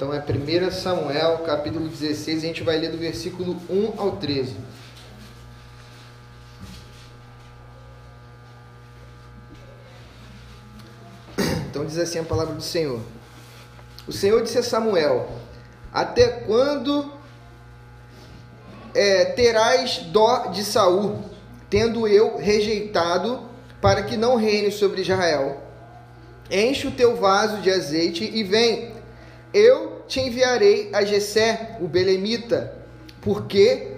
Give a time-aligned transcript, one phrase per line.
[0.00, 4.56] Então é 1 Samuel, capítulo 16, a gente vai ler do versículo 1 ao 13.
[11.68, 12.98] Então diz assim a palavra do Senhor.
[14.08, 15.28] O Senhor disse a Samuel:
[15.92, 17.12] Até quando
[18.94, 21.22] é, terás dó de Saul,
[21.68, 23.42] tendo eu rejeitado,
[23.82, 25.62] para que não reine sobre Israel?
[26.50, 28.98] Enche o teu vaso de azeite e vem.
[29.52, 32.74] Eu te enviarei a Jessé, o belemita,
[33.22, 33.92] porque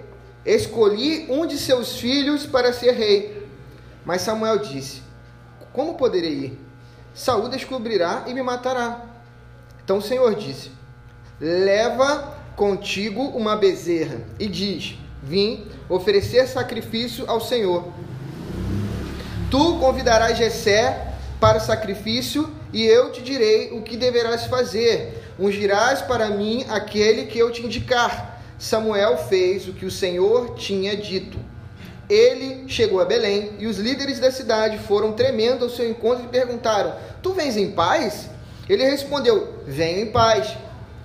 [0.45, 3.47] escolhi um de seus filhos para ser rei.
[4.05, 5.01] Mas Samuel disse:
[5.73, 6.59] Como poderei ir?
[7.15, 9.05] Saúl descobrirá e me matará.
[9.83, 10.71] Então o Senhor disse:
[11.41, 17.91] Leva contigo uma bezerra e diz: Vim oferecer sacrifício ao Senhor.
[19.49, 25.22] Tu convidarás Jessé para o sacrifício e eu te direi o que deverás fazer.
[25.37, 28.41] Ungirás para mim aquele que eu te indicar.
[28.59, 31.37] Samuel fez o que o Senhor tinha dito.
[32.09, 36.27] Ele chegou a Belém e os líderes da cidade foram tremendo ao seu encontro e
[36.27, 38.29] perguntaram: Tu vens em paz?
[38.69, 40.55] Ele respondeu: Venho em paz.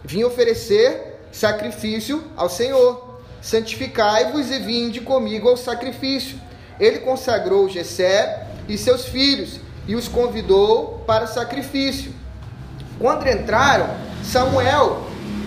[0.05, 3.21] Vim oferecer sacrifício ao Senhor.
[3.41, 6.39] Santificai-vos e vinde comigo ao sacrifício.
[6.79, 12.12] Ele consagrou Jessé e seus filhos e os convidou para sacrifício.
[12.99, 13.89] Quando entraram,
[14.29, 15.05] Samuel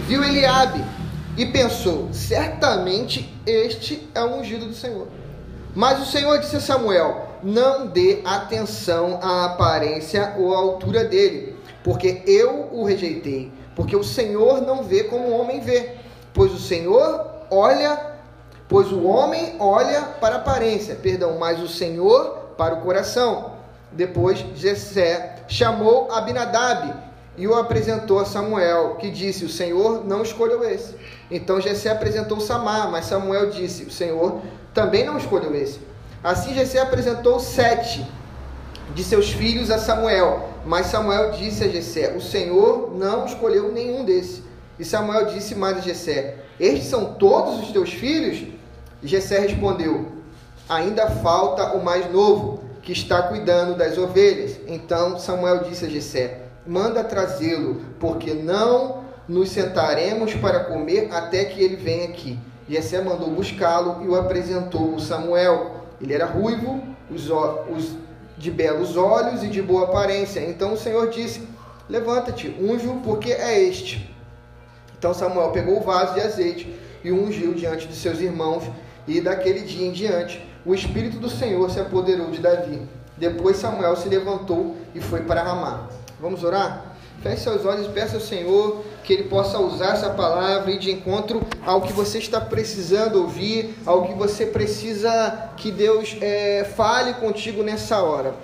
[0.07, 0.83] viu Eliabe
[1.37, 5.07] e pensou: certamente este é o ungido do Senhor.
[5.75, 11.55] Mas o Senhor disse a Samuel: Não dê atenção à aparência ou à altura dele,
[11.83, 13.51] porque eu o rejeitei.
[13.75, 15.97] Porque o Senhor não vê como o homem vê,
[16.33, 18.15] pois o Senhor olha,
[18.67, 23.51] pois o homem olha para a aparência, perdão, mas o Senhor para o coração.
[23.91, 30.63] Depois Jessé chamou Abinadab e o apresentou a Samuel, que disse: O Senhor não escolheu
[30.63, 30.95] esse.
[31.29, 34.41] Então Jessé apresentou Samar, mas Samuel disse: O Senhor
[34.73, 35.79] também não escolheu esse.
[36.23, 38.05] Assim Jessé apresentou sete
[38.93, 44.03] de seus filhos a Samuel, mas Samuel disse a Jessé: O Senhor não escolheu nenhum
[44.03, 44.43] desses.
[44.77, 48.45] E Samuel disse mais a Jessé: Estes são todos os teus filhos?
[49.01, 50.11] E Jessé respondeu:
[50.67, 54.57] Ainda falta o mais novo, que está cuidando das ovelhas.
[54.67, 61.61] Então Samuel disse a Jessé: Manda trazê-lo, porque não nos sentaremos para comer até que
[61.61, 62.37] ele venha aqui.
[62.67, 65.85] Jessé mandou buscá-lo e o apresentou Samuel.
[65.99, 67.95] Ele era ruivo, os, os,
[68.37, 70.39] de belos olhos e de boa aparência.
[70.39, 71.47] Então o Senhor disse:
[71.89, 74.13] Levanta-te, unge-o, porque é este.
[74.97, 78.63] Então Samuel pegou o vaso de azeite e ungiu diante de seus irmãos.
[79.07, 82.81] E daquele dia em diante, o Espírito do Senhor se apoderou de Davi.
[83.17, 85.89] Depois Samuel se levantou e foi para Ramá.
[86.21, 86.97] Vamos orar?
[87.23, 90.91] Feche seus olhos e peça ao Senhor que Ele possa usar essa palavra e de
[90.91, 97.15] encontro ao que você está precisando ouvir, ao que você precisa que Deus é, fale
[97.15, 98.35] contigo nessa hora.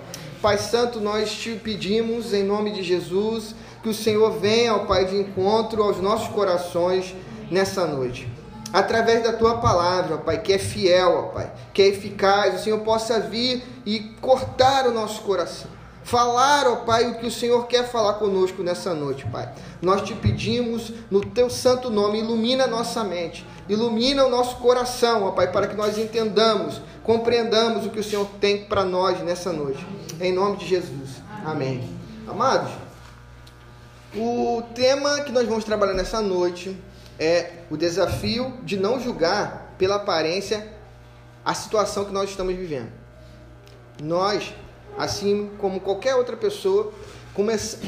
[0.42, 5.04] Pai Santo, nós te pedimos em nome de Jesus que o Senhor venha, ao Pai,
[5.04, 7.14] de encontro aos nossos corações
[7.48, 8.28] nessa noite.
[8.72, 12.64] Através da tua palavra, ó Pai, que é fiel, ó Pai, que é eficaz, o
[12.64, 15.77] Senhor possa vir e cortar o nosso coração
[16.08, 19.52] falar, ó Pai, o que o Senhor quer falar conosco nessa noite, Pai.
[19.82, 25.32] Nós te pedimos, no teu santo nome, ilumina nossa mente, ilumina o nosso coração, ó
[25.32, 29.86] Pai, para que nós entendamos, compreendamos o que o Senhor tem para nós nessa noite.
[30.18, 31.22] Em nome de Jesus.
[31.44, 31.86] Amém.
[32.26, 32.72] Amados,
[34.16, 36.74] o tema que nós vamos trabalhar nessa noite
[37.18, 40.72] é o desafio de não julgar pela aparência
[41.44, 42.90] a situação que nós estamos vivendo.
[44.02, 44.54] Nós
[44.98, 46.92] assim como qualquer outra pessoa,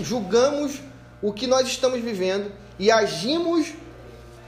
[0.02, 0.80] julgamos
[1.20, 3.74] o que nós estamos vivendo e agimos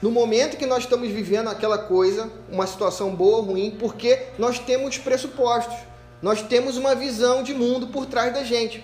[0.01, 4.59] no momento que nós estamos vivendo aquela coisa, uma situação boa ou ruim, porque nós
[4.59, 5.75] temos pressupostos,
[6.21, 8.83] nós temos uma visão de mundo por trás da gente.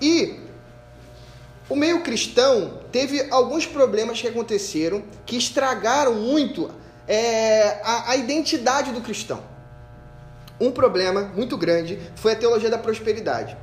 [0.00, 0.40] E
[1.68, 6.70] o meio cristão teve alguns problemas que aconteceram que estragaram muito
[7.06, 9.42] é, a, a identidade do cristão
[10.60, 13.56] um problema muito grande foi a teologia da prosperidade.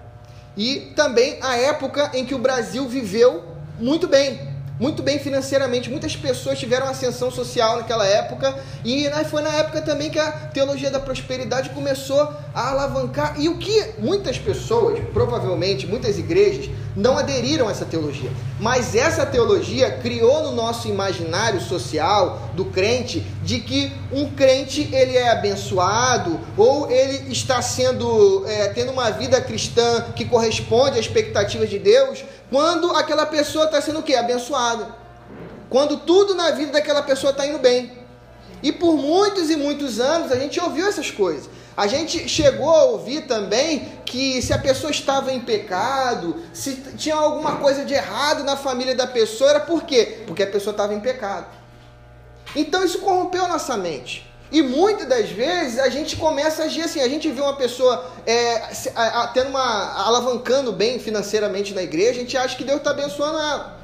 [0.57, 3.43] E também a época em que o Brasil viveu
[3.79, 5.89] muito bem muito bem financeiramente.
[5.89, 10.91] Muitas pessoas tiveram ascensão social naquela época e foi na época também que a teologia
[10.91, 13.35] da prosperidade começou a alavancar.
[13.39, 18.31] E o que muitas pessoas, provavelmente muitas igrejas, não aderiram a essa teologia.
[18.59, 25.17] Mas essa teologia criou no nosso imaginário social do crente de que um crente ele
[25.17, 31.69] é abençoado ou ele está sendo é, tendo uma vida cristã que corresponde às expectativas
[31.69, 34.15] de Deus quando aquela pessoa está sendo o quê?
[34.15, 35.03] Abençoada.
[35.69, 37.91] quando tudo na vida daquela pessoa está indo bem.
[38.63, 41.49] E por muitos e muitos anos a gente ouviu essas coisas.
[41.75, 47.15] A gente chegou a ouvir também que se a pessoa estava em pecado, se tinha
[47.15, 50.23] alguma coisa de errado na família da pessoa, era por quê?
[50.25, 51.47] Porque a pessoa estava em pecado.
[52.55, 54.25] Então isso corrompeu nossa mente.
[54.55, 58.09] E muitas das vezes a gente começa a agir assim, a gente vê uma pessoa
[58.25, 58.61] é,
[59.33, 63.77] tendo uma alavancando bem financeiramente na igreja, a gente acha que Deus está abençoando ela.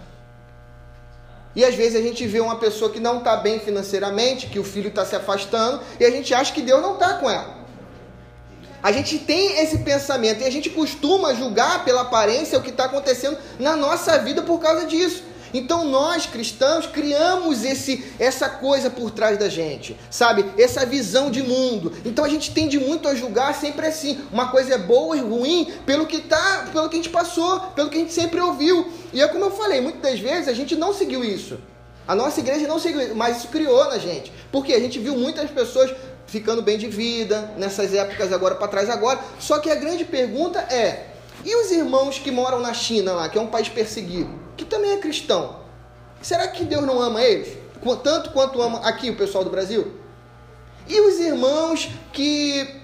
[1.53, 4.63] E às vezes a gente vê uma pessoa que não está bem financeiramente, que o
[4.63, 7.53] filho está se afastando, e a gente acha que Deus não está com ela.
[8.81, 12.85] A gente tem esse pensamento e a gente costuma julgar pela aparência o que está
[12.85, 15.21] acontecendo na nossa vida por causa disso.
[15.53, 20.45] Então nós cristãos criamos esse essa coisa por trás da gente, sabe?
[20.57, 21.91] Essa visão de mundo.
[22.05, 25.71] Então a gente tende muito a julgar sempre assim, uma coisa é boa e ruim
[25.85, 28.91] pelo que tá, pelo que a gente passou, pelo que a gente sempre ouviu.
[29.13, 31.57] E é como eu falei, muitas das vezes a gente não seguiu isso.
[32.07, 34.31] A nossa igreja não seguiu, mas isso criou na gente.
[34.51, 35.93] Porque a gente viu muitas pessoas
[36.27, 39.19] ficando bem de vida nessas épocas agora para trás agora.
[39.39, 41.07] Só que a grande pergunta é:
[41.45, 44.91] e os irmãos que moram na China lá, que é um país perseguido, que também
[44.91, 45.59] é cristão?
[46.21, 47.57] Será que Deus não ama eles?
[48.03, 49.91] Tanto quanto ama aqui o pessoal do Brasil?
[50.87, 52.79] E os irmãos que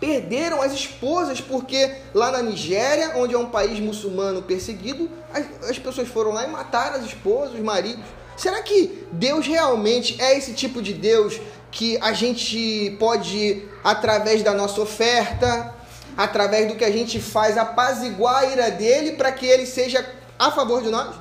[0.00, 5.78] perderam as esposas porque lá na Nigéria, onde é um país muçulmano perseguido, as, as
[5.78, 8.04] pessoas foram lá e mataram as esposas, os maridos.
[8.34, 11.38] Será que Deus realmente é esse tipo de Deus
[11.70, 15.74] que a gente pode, através da nossa oferta,
[16.16, 20.04] através do que a gente faz, apaziguar a ira dele para que ele seja
[20.38, 21.14] a favor de nós?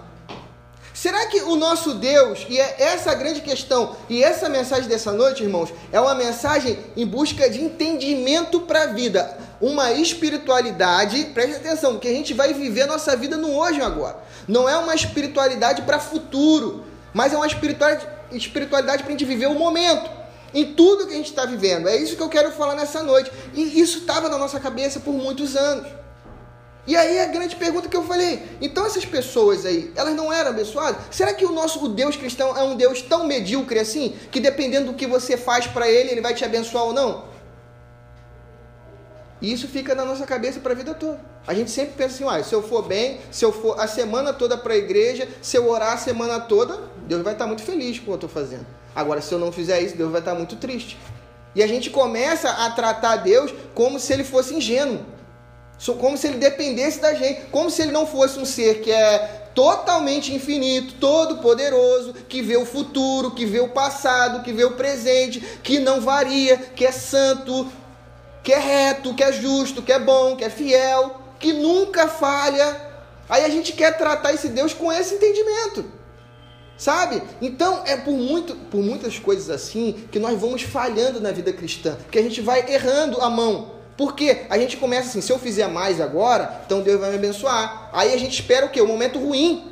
[0.94, 5.12] Será que o nosso Deus, e é essa a grande questão, e essa mensagem dessa
[5.12, 11.56] noite, irmãos, é uma mensagem em busca de entendimento para a vida, uma espiritualidade, preste
[11.56, 14.18] atenção, que a gente vai viver a nossa vida no hoje e agora.
[14.48, 19.56] Não é uma espiritualidade para futuro, mas é uma espiritualidade para a gente viver o
[19.56, 20.10] momento
[20.54, 21.90] em tudo que a gente está vivendo.
[21.90, 23.32] É isso que eu quero falar nessa noite.
[23.54, 25.88] E isso estava na nossa cabeça por muitos anos.
[26.86, 30.50] E aí a grande pergunta que eu falei, então essas pessoas aí, elas não eram
[30.50, 31.02] abençoadas?
[31.12, 34.88] Será que o nosso o Deus cristão é um Deus tão medíocre assim, que dependendo
[34.88, 37.24] do que você faz para ele, ele vai te abençoar ou não?
[39.42, 41.20] E isso fica na nossa cabeça para a vida toda.
[41.46, 44.34] A gente sempre pensa assim, ah, se eu for bem, se eu for a semana
[44.34, 47.98] toda para a igreja, se eu orar a semana toda, Deus vai estar muito feliz
[47.98, 48.66] com o que eu estou fazendo.
[48.96, 50.98] Agora, se eu não fizer isso, Deus vai estar muito triste.
[51.56, 55.06] E a gente começa a tratar Deus como se ele fosse ingênuo.
[55.92, 57.42] Como se ele dependesse da gente.
[57.52, 62.58] Como se ele não fosse um ser que é totalmente infinito, todo poderoso, que vê
[62.58, 66.92] o futuro, que vê o passado, que vê o presente, que não varia, que é
[66.92, 67.72] santo,
[68.44, 72.94] que é reto, que é justo, que é bom, que é fiel, que nunca falha.
[73.30, 75.86] Aí a gente quer tratar esse Deus com esse entendimento.
[76.78, 77.22] Sabe?
[77.42, 81.98] Então é por, muito, por muitas coisas assim que nós vamos falhando na vida cristã,
[82.12, 83.83] que a gente vai errando a mão.
[83.96, 87.90] Porque a gente começa assim, se eu fizer mais agora, então Deus vai me abençoar.
[87.94, 88.82] Aí a gente espera o quê?
[88.82, 89.72] O momento ruim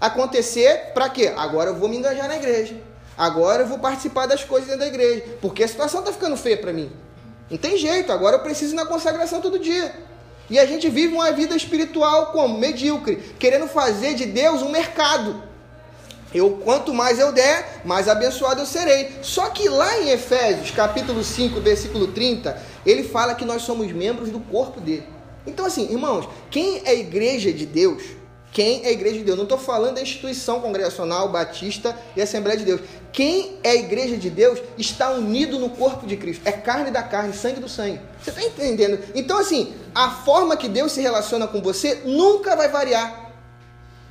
[0.00, 1.32] acontecer para quê?
[1.36, 2.76] Agora eu vou me engajar na igreja.
[3.16, 6.56] Agora eu vou participar das coisas dentro da igreja, porque a situação está ficando feia
[6.56, 6.90] para mim.
[7.50, 9.94] Não tem jeito, agora eu preciso ir na consagração todo dia.
[10.50, 15.42] E a gente vive uma vida espiritual como medíocre, querendo fazer de Deus um mercado.
[16.34, 19.10] Eu quanto mais eu der, mais abençoado eu serei.
[19.22, 24.30] Só que lá em Efésios, capítulo 5, versículo 30, ele fala que nós somos membros
[24.30, 25.06] do corpo dele.
[25.46, 28.02] Então assim, irmãos, quem é igreja de Deus?
[28.52, 29.38] Quem é igreja de Deus?
[29.38, 32.82] Não estou falando da instituição congregacional, batista e Assembleia de Deus.
[33.10, 36.42] Quem é igreja de Deus está unido no corpo de Cristo.
[36.44, 37.98] É carne da carne, sangue do sangue.
[38.22, 38.98] Você está entendendo?
[39.14, 43.32] Então, assim, a forma que Deus se relaciona com você nunca vai variar.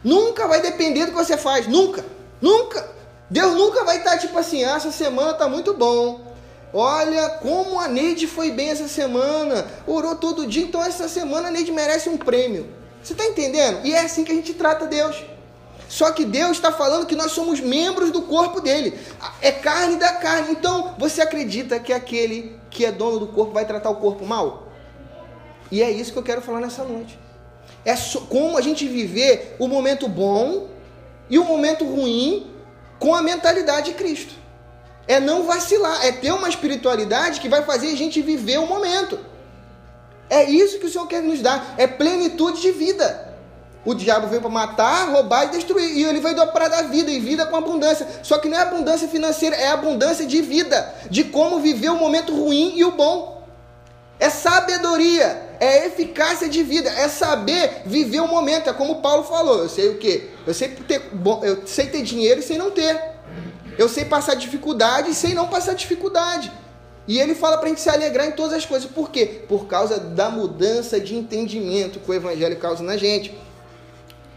[0.03, 2.03] Nunca vai depender do que você faz, nunca.
[2.41, 2.89] Nunca.
[3.29, 6.31] Deus nunca vai estar tipo assim, ah, essa semana tá muito bom.
[6.73, 9.65] Olha como a Neide foi bem essa semana.
[9.85, 12.67] Orou todo dia, então essa semana a Neide merece um prêmio.
[13.03, 13.85] Você está entendendo?
[13.85, 15.23] E é assim que a gente trata Deus.
[15.89, 18.97] Só que Deus está falando que nós somos membros do corpo dele.
[19.41, 20.51] É carne da carne.
[20.51, 24.67] Então, você acredita que aquele que é dono do corpo vai tratar o corpo mal?
[25.69, 27.19] E é isso que eu quero falar nessa noite.
[27.83, 27.93] É
[28.29, 30.69] como a gente viver o momento bom
[31.31, 32.51] e o momento ruim
[32.99, 34.35] com a mentalidade de Cristo.
[35.07, 39.17] É não vacilar, é ter uma espiritualidade que vai fazer a gente viver o momento.
[40.29, 43.31] É isso que o Senhor quer nos dar, é plenitude de vida.
[43.83, 45.97] O diabo veio para matar, roubar e destruir.
[45.97, 48.07] E ele veio para dar vida, e vida com abundância.
[48.21, 50.93] Só que não é abundância financeira, é abundância de vida.
[51.09, 53.43] De como viver o momento ruim e o bom.
[54.19, 58.67] É sabedoria, é eficácia de vida, é saber viver o momento.
[58.67, 59.59] É como Paulo falou.
[59.59, 60.27] Eu sei o que?
[60.45, 61.03] Eu sei ter,
[61.43, 62.99] eu sei ter dinheiro e sei não ter.
[63.77, 66.51] Eu sei passar dificuldade e sei não passar dificuldade.
[67.07, 68.89] E ele fala para a gente se alegrar em todas as coisas.
[68.89, 69.43] Por quê?
[69.47, 73.31] Por causa da mudança de entendimento que o evangelho causa na gente.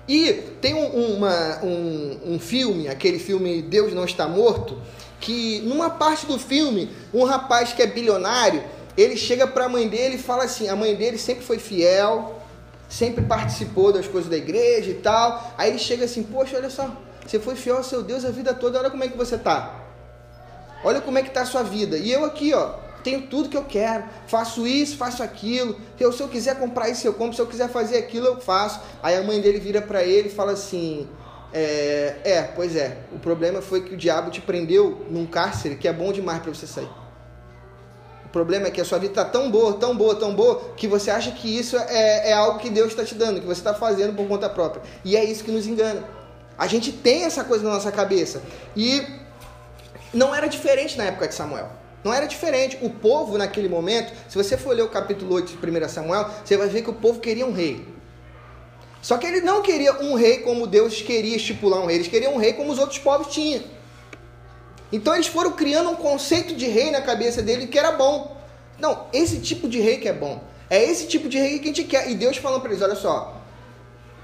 [0.07, 4.79] E tem um, uma, um, um filme, aquele filme Deus Não Está Morto,
[5.19, 8.63] que numa parte do filme, um rapaz que é bilionário,
[8.97, 12.41] ele chega para a mãe dele e fala assim: a mãe dele sempre foi fiel,
[12.89, 15.53] sempre participou das coisas da igreja e tal.
[15.59, 16.91] Aí ele chega assim: Poxa, olha só,
[17.27, 19.81] você foi fiel ao seu Deus a vida toda, olha como é que você tá.
[20.85, 21.97] Olha como é que tá a sua vida.
[21.97, 25.81] E eu aqui, ó, tenho tudo que eu quero, faço isso, faço aquilo.
[25.99, 27.35] Eu, se eu quiser comprar isso, eu compro.
[27.35, 28.81] Se eu quiser fazer aquilo, eu faço.
[29.03, 31.09] Aí a mãe dele vira para ele e fala assim:
[31.53, 32.99] é, é, pois é.
[33.13, 36.53] O problema foi que o diabo te prendeu num cárcere que é bom demais para
[36.53, 37.04] você sair.
[38.35, 40.89] O problema é que a sua vida está tão boa, tão boa, tão boa, que
[40.89, 43.73] você acha que isso é, é algo que Deus está te dando, que você está
[43.73, 44.83] fazendo por conta própria.
[45.05, 46.03] E é isso que nos engana.
[46.59, 48.43] A gente tem essa coisa na nossa cabeça.
[48.77, 49.07] E
[50.13, 51.71] não era diferente na época de Samuel.
[52.03, 52.77] Não era diferente.
[52.83, 56.57] O povo, naquele momento, se você for ler o capítulo 8 de 1 Samuel, você
[56.57, 57.87] vai ver que o povo queria um rei.
[59.01, 61.99] Só que ele não queria um rei como Deus queria estipular um rei.
[61.99, 63.63] Eles queriam um rei como os outros povos tinham.
[64.95, 68.37] Então eles foram criando um conceito de rei na cabeça dele que era bom.
[68.79, 70.41] Não, esse tipo de rei que é bom.
[70.71, 72.09] É esse tipo de rei que a gente quer.
[72.09, 73.43] E Deus falando para eles: olha só,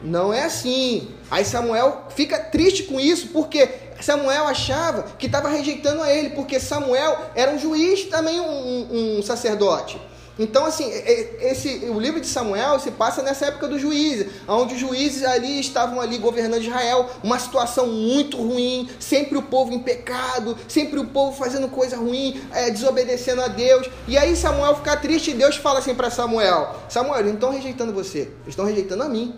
[0.01, 1.13] não é assim.
[1.29, 3.69] Aí Samuel fica triste com isso, porque
[4.01, 9.23] Samuel achava que estava rejeitando a ele, porque Samuel era um juiz também um, um,
[9.25, 10.01] sacerdote.
[10.41, 14.81] Então, assim, esse, o livro de Samuel se passa nessa época do juízes, onde os
[14.81, 20.57] juízes ali estavam ali governando Israel, uma situação muito ruim, sempre o povo em pecado,
[20.67, 23.91] sempre o povo fazendo coisa ruim, é, desobedecendo a Deus.
[24.09, 27.51] E aí Samuel fica triste e Deus fala assim para Samuel: Samuel, eles não estão
[27.51, 29.35] rejeitando você, eles estão rejeitando a mim.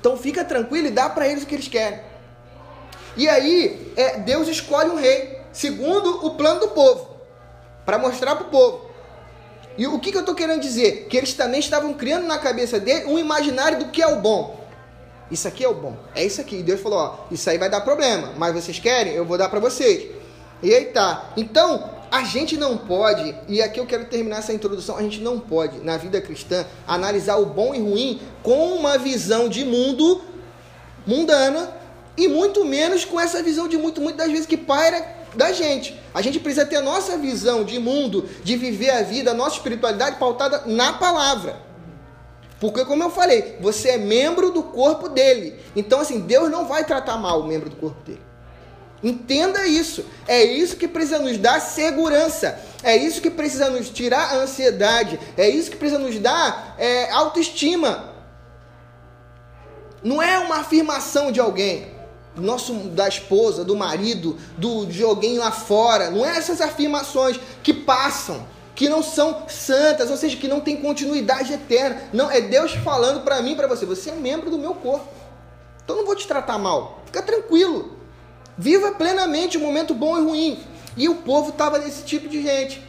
[0.00, 2.00] Então fica tranquilo e dá para eles o que eles querem.
[3.14, 7.10] E aí, é, Deus escolhe um rei, segundo o plano do povo,
[7.84, 8.85] para mostrar para o povo.
[9.78, 11.06] E o que, que eu estou querendo dizer?
[11.08, 14.66] Que eles também estavam criando na cabeça dele um imaginário do que é o bom.
[15.30, 16.56] Isso aqui é o bom, é isso aqui.
[16.56, 19.12] E Deus falou: ó, isso aí vai dar problema, mas vocês querem?
[19.12, 20.08] Eu vou dar para vocês.
[20.62, 21.32] E aí tá.
[21.36, 25.40] Então, a gente não pode, e aqui eu quero terminar essa introdução, a gente não
[25.40, 30.22] pode, na vida cristã, analisar o bom e ruim com uma visão de mundo
[31.06, 31.70] mundana
[32.16, 35.04] e muito menos com essa visão de muito, muitas das vezes que paira
[35.36, 35.98] da gente.
[36.12, 39.56] A gente precisa ter a nossa visão de mundo, de viver a vida, a nossa
[39.56, 41.64] espiritualidade pautada na palavra.
[42.58, 45.60] Porque, como eu falei, você é membro do corpo dele.
[45.74, 48.22] Então, assim, Deus não vai tratar mal o membro do corpo dele.
[49.02, 50.04] Entenda isso.
[50.26, 52.58] É isso que precisa nos dar segurança.
[52.82, 55.20] É isso que precisa nos tirar a ansiedade.
[55.36, 58.14] É isso que precisa nos dar é, autoestima.
[60.02, 61.88] Não é uma afirmação de alguém,
[62.36, 66.10] nosso da esposa, do marido, do, de alguém lá fora.
[66.10, 70.76] Não é essas afirmações que passam, que não são santas, ou seja, que não tem
[70.76, 72.02] continuidade eterna.
[72.12, 73.86] Não, é Deus falando para mim, para você.
[73.86, 75.08] Você é membro do meu corpo.
[75.82, 77.02] Então não vou te tratar mal.
[77.06, 77.96] Fica tranquilo.
[78.58, 80.58] Viva plenamente o momento bom e ruim.
[80.96, 82.85] E o povo estava nesse tipo de gente.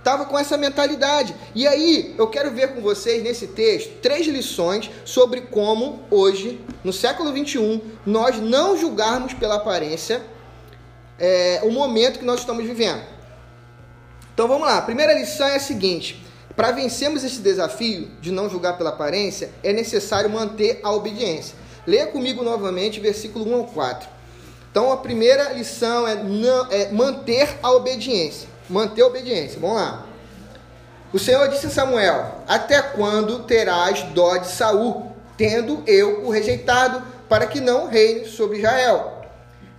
[0.00, 1.34] Estava com essa mentalidade.
[1.54, 6.92] E aí, eu quero ver com vocês nesse texto três lições sobre como hoje, no
[6.92, 10.22] século 21, nós não julgarmos pela aparência
[11.18, 13.02] é, o momento que nós estamos vivendo.
[14.32, 14.78] Então vamos lá.
[14.78, 16.24] A primeira lição é a seguinte:
[16.56, 21.54] para vencermos esse desafio de não julgar pela aparência, é necessário manter a obediência.
[21.86, 24.08] Leia comigo novamente versículo 1 ao 4.
[24.70, 28.48] Então a primeira lição é, não, é manter a obediência.
[28.70, 29.58] Manter a obediência.
[29.60, 30.06] Vamos lá.
[31.12, 37.02] O Senhor disse a Samuel: Até quando terás dó de Saul, tendo eu o rejeitado,
[37.28, 39.22] para que não reine sobre Israel?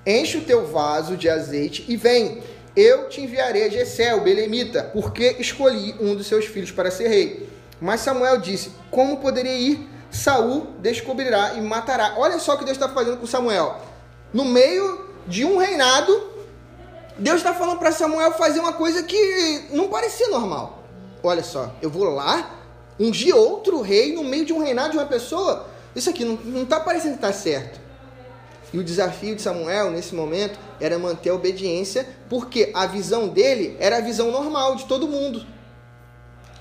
[0.06, 2.44] Enche o teu vaso de azeite e vem.
[2.76, 7.08] Eu te enviarei a Jessé, o belemita, porque escolhi um dos seus filhos para ser
[7.08, 7.50] rei.
[7.80, 9.90] Mas Samuel disse: Como poderia ir?
[10.10, 12.16] Saul descobrirá e matará.
[12.18, 13.80] Olha só o que Deus está fazendo com Samuel
[14.34, 16.31] no meio de um reinado,
[17.18, 20.84] Deus está falando para Samuel fazer uma coisa que não parecia normal.
[21.24, 22.60] Olha só, eu vou lá,
[23.00, 25.68] ungir outro rei no meio de um reinado de uma pessoa.
[25.96, 27.80] Isso aqui não está parecendo que está certo.
[28.74, 33.76] E o desafio de Samuel nesse momento era manter a obediência, porque a visão dele
[33.80, 35.46] era a visão normal de todo mundo.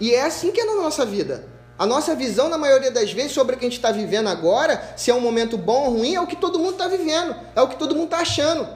[0.00, 1.46] E é assim que é na nossa vida.
[1.78, 4.92] A nossa visão, na maioria das vezes, sobre o que a gente está vivendo agora,
[4.96, 7.62] se é um momento bom ou ruim, é o que todo mundo está vivendo, é
[7.62, 8.68] o que todo mundo está achando.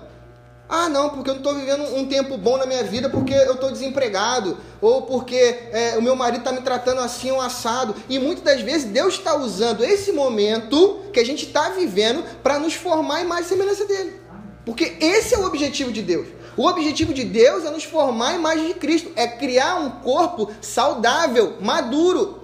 [0.69, 3.55] Ah, não, porque eu não estou vivendo um tempo bom na minha vida porque eu
[3.55, 7.95] estou desempregado, ou porque é, o meu marido está me tratando assim, um assado.
[8.09, 12.59] E muitas das vezes Deus está usando esse momento que a gente está vivendo para
[12.59, 14.21] nos formar em mais semelhança dele.
[14.65, 16.29] Porque esse é o objetivo de Deus.
[16.57, 20.51] O objetivo de Deus é nos formar em imagem de Cristo, é criar um corpo
[20.61, 22.44] saudável, maduro,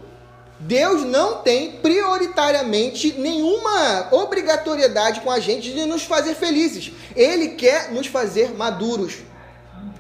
[0.61, 6.93] Deus não tem prioritariamente nenhuma obrigatoriedade com a gente de nos fazer felizes.
[7.17, 9.15] Ele quer nos fazer maduros.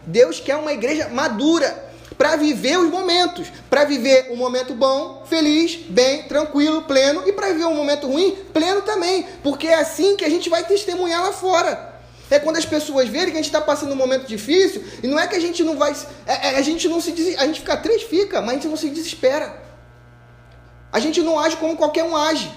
[0.06, 1.88] Deus quer uma igreja madura
[2.18, 7.52] para viver os momentos, para viver um momento bom, feliz, bem, tranquilo, pleno e para
[7.52, 11.32] viver um momento ruim, pleno também, porque é assim que a gente vai testemunhar lá
[11.32, 11.90] fora.
[12.30, 15.18] É quando as pessoas verem que a gente está passando um momento difícil e não
[15.18, 15.92] é que a gente não vai,
[16.26, 18.76] é, é, a gente não se, a gente fica triste, fica, mas a gente não
[18.76, 19.69] se desespera.
[20.92, 22.50] A gente não age como qualquer um age.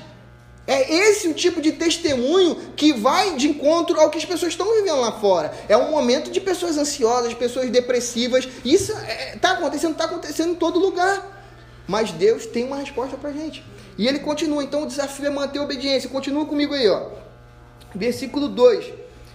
[0.66, 4.74] É esse o tipo de testemunho que vai de encontro ao que as pessoas estão
[4.74, 5.54] vivendo lá fora.
[5.68, 8.48] É um momento de pessoas ansiosas, pessoas depressivas.
[8.63, 11.32] Isso está é, tá acontecendo, está acontecendo em todo lugar.
[11.86, 13.63] Mas Deus tem uma resposta para gente.
[13.98, 14.63] E ele continua.
[14.63, 16.10] Então o desafio é manter a obediência.
[16.10, 17.08] Continua comigo aí, ó.
[17.94, 18.94] Versículo 2.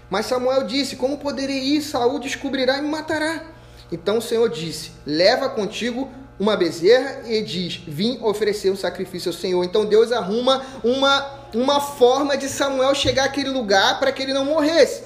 [0.09, 1.83] Mas Samuel disse: Como poderei ir?
[1.83, 3.45] Saul descobrirá e me matará.
[3.93, 9.37] Então o Senhor disse: Leva contigo uma bezerra e diz: Vim oferecer um sacrifício ao
[9.37, 9.65] Senhor.
[9.65, 14.45] Então Deus arruma uma, uma forma de Samuel chegar àquele lugar para que ele não
[14.45, 15.03] morresse.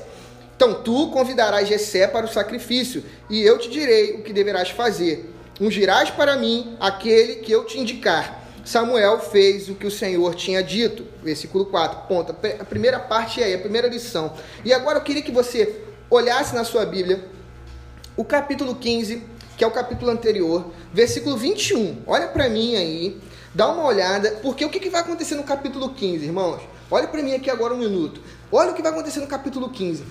[0.57, 5.33] Então tu convidarás Jessé para o sacrifício, e eu te direi o que deverás fazer.
[5.61, 8.41] Ungirás para mim aquele que eu te indicar.
[8.65, 11.05] Samuel fez o que o Senhor tinha dito.
[11.23, 12.07] Versículo 4.
[12.07, 12.35] Ponto.
[12.61, 14.33] A primeira parte é a primeira lição.
[14.65, 17.25] E agora eu queria que você olhasse na sua Bíblia
[18.17, 19.32] o capítulo 15
[19.62, 22.02] que é o capítulo anterior, versículo 21.
[22.04, 23.21] Olha para mim aí,
[23.54, 26.62] dá uma olhada, porque o que, que vai acontecer no capítulo 15, irmãos?
[26.90, 28.21] Olha para mim aqui agora um minuto.
[28.50, 30.04] Olha o que vai acontecer no capítulo 15.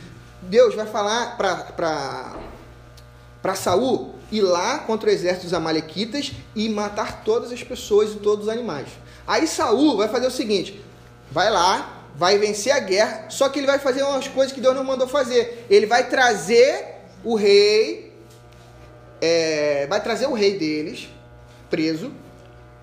[0.43, 2.33] Deus vai falar para
[3.55, 8.45] Saul ir lá contra o exército dos amalequitas e matar todas as pessoas e todos
[8.45, 8.87] os animais.
[9.27, 10.81] Aí Saul vai fazer o seguinte:
[11.29, 14.73] vai lá, vai vencer a guerra, só que ele vai fazer umas coisas que Deus
[14.73, 15.65] não mandou fazer.
[15.69, 18.10] Ele vai trazer o rei
[19.21, 21.07] é, vai trazer o rei deles,
[21.69, 22.11] preso,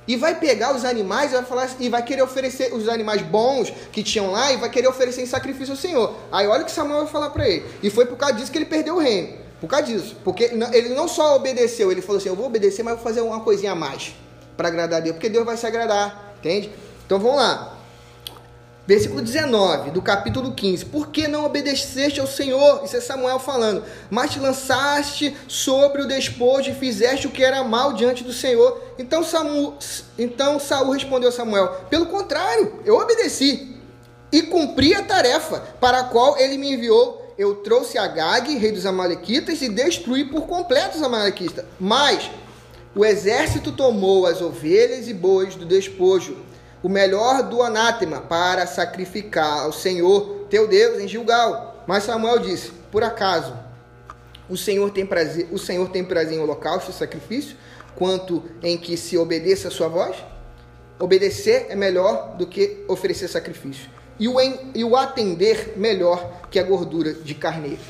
[0.07, 3.70] e vai pegar os animais e vai, falar, e vai querer oferecer os animais bons
[3.92, 6.14] que tinham lá e vai querer oferecer em sacrifício ao Senhor.
[6.33, 7.66] Aí olha o que Samuel vai falar para ele.
[7.83, 9.37] E foi por causa disso que ele perdeu o reino.
[9.61, 10.16] Por causa disso.
[10.24, 13.40] Porque ele não só obedeceu, ele falou assim: Eu vou obedecer, mas vou fazer uma
[13.40, 14.14] coisinha a mais
[14.57, 16.35] para agradar a Deus, porque Deus vai se agradar.
[16.38, 16.70] Entende?
[17.05, 17.78] Então vamos lá.
[18.88, 20.87] Versículo 19 do capítulo 15.
[20.87, 22.81] Por que não obedeceste ao Senhor?
[22.83, 23.85] Isso é Samuel falando.
[24.09, 28.83] Mas te lançaste sobre o despojo e fizeste o que era mal diante do Senhor.
[28.98, 29.77] Então, Samu,
[30.18, 33.77] então Saul respondeu a Samuel: Pelo contrário, eu obedeci
[34.33, 37.35] e cumpri a tarefa para a qual ele me enviou.
[37.37, 41.66] Eu trouxe Agag, rei dos Amalequitas, e destruí por completo os Amalequitas.
[41.79, 42.31] Mas
[42.96, 46.48] o exército tomou as ovelhas e bois do despojo
[46.83, 51.85] o melhor do anátema para sacrificar ao Senhor teu Deus em Gilgal.
[51.87, 53.55] Mas Samuel disse: Por acaso
[54.49, 57.57] o Senhor tem prazer, o Senhor tem prazer em holocausto e sacrifício,
[57.95, 60.17] quanto em que se obedeça a sua voz?
[60.99, 63.88] Obedecer é melhor do que oferecer sacrifício.
[64.19, 67.83] E o, em, e o atender melhor que a gordura de carneiro.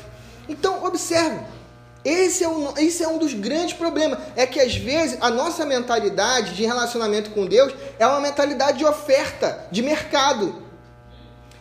[0.47, 1.39] Então, observe,
[2.03, 4.19] esse é, um, esse é um dos grandes problemas.
[4.35, 8.85] É que às vezes a nossa mentalidade de relacionamento com Deus é uma mentalidade de
[8.85, 10.63] oferta, de mercado.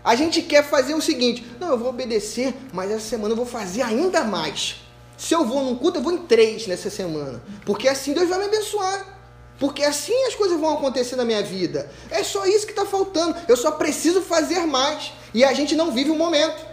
[0.04, 3.46] A gente quer fazer o seguinte: não, eu vou obedecer, mas essa semana eu vou
[3.46, 4.76] fazer ainda mais.
[5.16, 7.42] Se eu vou num culto, eu vou em três nessa semana.
[7.66, 9.18] Porque assim Deus vai me abençoar.
[9.58, 11.90] Porque assim as coisas vão acontecer na minha vida.
[12.08, 13.34] É só isso que está faltando.
[13.48, 15.12] Eu só preciso fazer mais.
[15.34, 16.64] E a gente não vive o momento.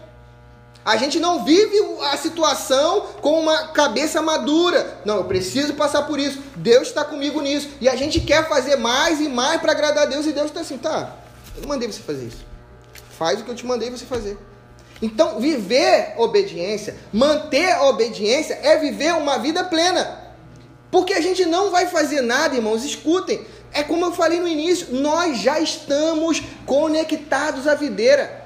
[0.86, 1.76] A gente não vive
[2.12, 5.00] a situação com uma cabeça madura.
[5.04, 6.40] Não, eu preciso passar por isso.
[6.56, 7.70] Deus está comigo nisso.
[7.82, 10.28] E a gente quer fazer mais e mais para agradar a Deus.
[10.28, 11.16] E Deus está assim, tá,
[11.56, 12.46] eu não mandei você fazer isso.
[13.18, 14.38] Faz o que eu te mandei você fazer.
[15.02, 20.22] Então, viver obediência, manter a obediência, é viver uma vida plena.
[20.92, 23.44] Porque a gente não vai fazer nada, irmãos, escutem.
[23.74, 28.45] É como eu falei no início, nós já estamos conectados à videira.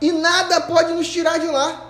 [0.00, 1.86] E nada pode nos tirar de lá.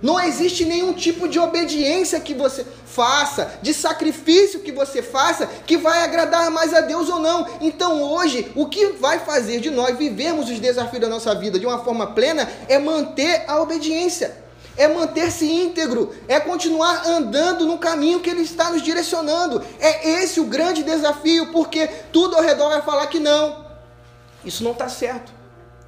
[0.00, 5.76] Não existe nenhum tipo de obediência que você faça, de sacrifício que você faça, que
[5.76, 7.46] vai agradar mais a Deus ou não.
[7.60, 11.66] Então hoje, o que vai fazer de nós vivermos os desafios da nossa vida de
[11.66, 14.36] uma forma plena é manter a obediência,
[14.76, 19.64] é manter-se íntegro, é continuar andando no caminho que Ele está nos direcionando.
[19.80, 23.66] É esse o grande desafio, porque tudo ao redor vai falar que não.
[24.44, 25.32] Isso não está certo.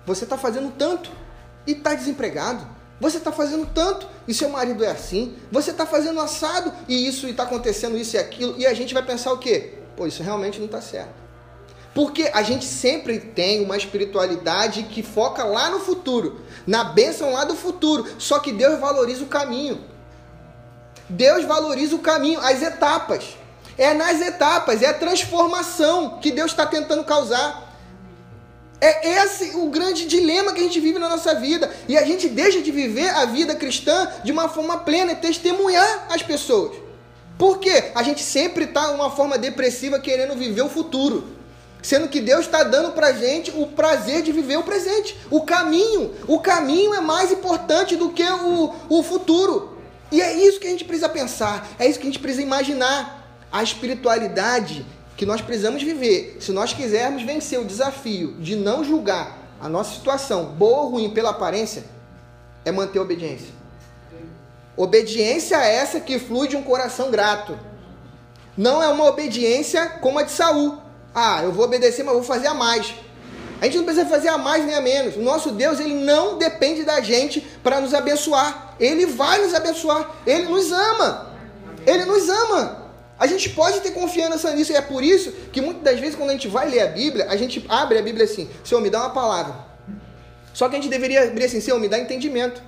[0.05, 1.20] Você está fazendo tanto
[1.67, 2.67] e está desempregado.
[3.01, 5.35] Você está fazendo tanto e seu marido é assim.
[5.51, 8.55] Você está fazendo assado e isso está acontecendo isso e aquilo.
[8.59, 9.75] E a gente vai pensar o quê?
[9.97, 11.21] Pô, isso realmente não está certo.
[11.95, 17.45] Porque a gente sempre tem uma espiritualidade que foca lá no futuro, na bênção lá
[17.45, 18.07] do futuro.
[18.19, 19.83] Só que Deus valoriza o caminho.
[21.09, 23.37] Deus valoriza o caminho, as etapas.
[23.77, 27.70] É nas etapas, é a transformação que Deus está tentando causar.
[28.81, 31.71] É esse o grande dilema que a gente vive na nossa vida.
[31.87, 36.07] E a gente deixa de viver a vida cristã de uma forma plena e testemunhar
[36.11, 36.77] as pessoas.
[37.37, 37.91] Por quê?
[37.95, 41.41] A gente sempre está uma forma depressiva querendo viver o futuro.
[41.83, 45.17] Sendo que Deus está dando para gente o prazer de viver o presente.
[45.31, 46.15] O caminho.
[46.27, 49.79] O caminho é mais importante do que o, o futuro.
[50.11, 51.69] E é isso que a gente precisa pensar.
[51.79, 53.19] É isso que a gente precisa imaginar.
[53.53, 54.87] A espiritualidade
[55.21, 59.95] que nós precisamos viver, se nós quisermos vencer o desafio de não julgar a nossa
[59.95, 61.85] situação, boa ou ruim, pela aparência,
[62.65, 63.51] é manter a obediência.
[64.75, 67.59] Obediência é essa que flui de um coração grato.
[68.57, 70.79] Não é uma obediência como a de Saul.
[71.15, 72.95] Ah, eu vou obedecer, mas vou fazer a mais.
[73.61, 75.17] A gente não precisa fazer a mais nem a menos.
[75.17, 78.75] O nosso Deus, ele não depende da gente para nos abençoar.
[78.81, 80.13] Ele vai nos abençoar.
[80.27, 81.31] Ele nos ama.
[81.87, 82.90] Ele nos ama.
[83.21, 86.31] A gente pode ter confiança nisso, e é por isso que muitas das vezes, quando
[86.31, 89.01] a gente vai ler a Bíblia, a gente abre a Bíblia assim: Senhor, me dá
[89.01, 89.55] uma palavra.
[90.55, 92.63] Só que a gente deveria abrir assim: Senhor, me dá entendimento.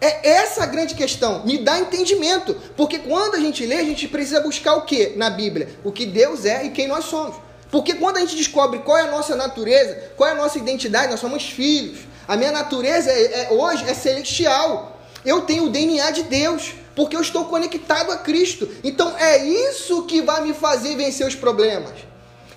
[0.00, 2.56] É essa a grande questão, me dá entendimento.
[2.76, 5.68] Porque quando a gente lê, a gente precisa buscar o que na Bíblia?
[5.84, 7.36] O que Deus é e quem nós somos.
[7.70, 11.12] Porque quando a gente descobre qual é a nossa natureza, qual é a nossa identidade,
[11.12, 12.00] nós somos filhos.
[12.26, 14.91] A minha natureza é, é, hoje é celestial.
[15.24, 18.68] Eu tenho o DNA de Deus porque eu estou conectado a Cristo.
[18.82, 21.92] Então é isso que vai me fazer vencer os problemas.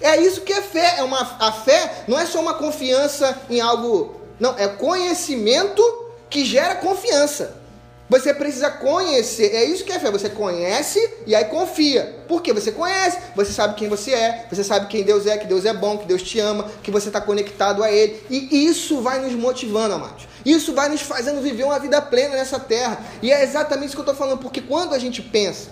[0.01, 0.95] É isso que é fé.
[0.97, 4.19] É uma, a fé não é só uma confiança em algo.
[4.39, 5.81] Não, é conhecimento
[6.29, 7.63] que gera confiança.
[8.07, 10.11] Você precisa conhecer, é isso que é fé.
[10.11, 12.23] Você conhece e aí confia.
[12.27, 12.53] Por quê?
[12.53, 15.73] Você conhece, você sabe quem você é, você sabe quem Deus é, que Deus é
[15.73, 18.21] bom, que Deus te ama, que você está conectado a Ele.
[18.29, 20.27] E isso vai nos motivando, amados.
[20.45, 23.03] Isso vai nos fazendo viver uma vida plena nessa terra.
[23.21, 25.71] E é exatamente isso que eu estou falando, porque quando a gente pensa,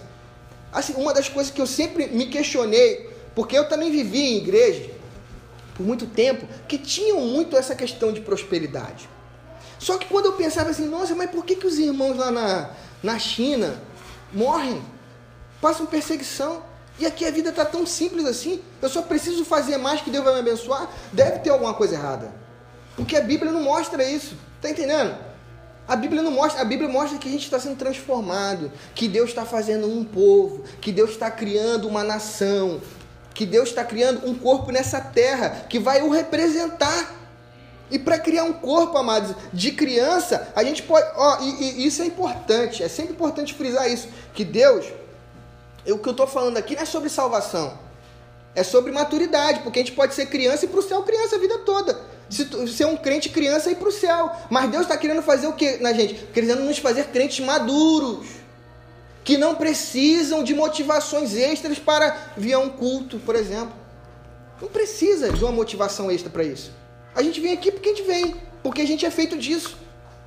[0.72, 4.90] assim, uma das coisas que eu sempre me questionei, porque eu também vivi em igreja
[5.76, 9.10] por muito tempo, que tinham muito essa questão de prosperidade.
[9.80, 12.70] Só que quando eu pensava assim, nossa, mas por que, que os irmãos lá na,
[13.02, 13.82] na China
[14.32, 14.82] morrem?
[15.62, 16.64] Passam perseguição.
[17.00, 18.62] E aqui a vida está tão simples assim.
[18.82, 20.90] Eu só preciso fazer mais que Deus vai me abençoar.
[21.12, 22.34] Deve ter alguma coisa errada.
[22.96, 24.38] Porque a Bíblia não mostra isso.
[24.64, 25.14] Está entendendo?
[25.86, 29.28] A Bíblia não mostra, a Bíblia mostra que a gente está sendo transformado, que Deus
[29.28, 32.80] está fazendo um povo, que Deus está criando uma nação,
[33.34, 37.14] que Deus está criando um corpo nessa terra que vai o representar.
[37.92, 41.06] E para criar um corpo, amados, de criança, a gente pode.
[41.18, 44.08] Ó, e, e isso é importante, é sempre importante frisar isso.
[44.34, 44.86] Que Deus,
[45.86, 47.78] o que eu estou falando aqui não é sobre salvação,
[48.56, 51.40] é sobre maturidade, porque a gente pode ser criança e para o céu criança a
[51.40, 52.13] vida toda.
[52.34, 54.32] Se ser um crente criança e ir para o céu.
[54.50, 56.16] Mas Deus está querendo fazer o que na gente?
[56.34, 58.26] Querendo nos fazer crentes maduros.
[59.24, 63.74] Que não precisam de motivações extras para vir a um culto, por exemplo.
[64.60, 66.72] Não precisa de uma motivação extra para isso.
[67.16, 69.78] A gente vem aqui porque a gente vem, porque a gente é feito disso.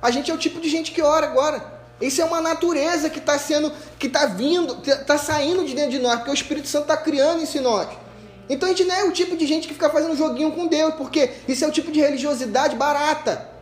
[0.01, 1.77] A gente é o tipo de gente que ora agora.
[1.99, 5.99] Isso é uma natureza que está sendo, que está vindo, está saindo de dentro de
[5.99, 7.89] nós, porque o Espírito Santo está criando isso em nós.
[8.49, 10.95] Então a gente não é o tipo de gente que fica fazendo joguinho com Deus,
[10.95, 13.57] porque isso é o tipo de religiosidade barata.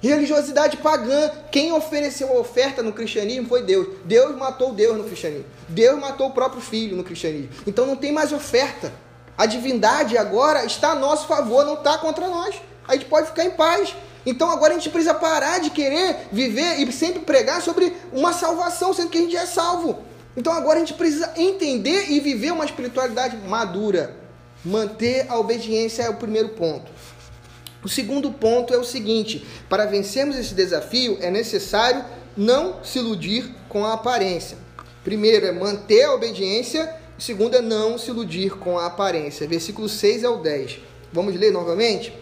[0.00, 1.30] Religiosidade pagã.
[1.50, 3.88] Quem ofereceu a oferta no cristianismo foi Deus.
[4.04, 5.44] Deus matou Deus no cristianismo.
[5.68, 7.50] Deus matou o próprio filho no cristianismo.
[7.66, 8.92] Então não tem mais oferta.
[9.36, 12.54] A divindade agora está a nosso favor, não está contra nós.
[12.88, 13.94] A gente pode ficar em paz.
[14.24, 18.92] Então agora a gente precisa parar de querer viver e sempre pregar sobre uma salvação,
[18.94, 20.04] sendo que a gente é salvo.
[20.36, 24.19] Então agora a gente precisa entender e viver uma espiritualidade madura.
[24.64, 26.90] Manter a obediência é o primeiro ponto.
[27.82, 32.04] O segundo ponto é o seguinte: para vencermos esse desafio é necessário
[32.36, 34.56] não se iludir com a aparência.
[35.02, 39.46] Primeiro é manter a obediência o segundo é não se iludir com a aparência.
[39.46, 40.78] Versículo 6 ao 10.
[41.12, 42.14] Vamos ler novamente?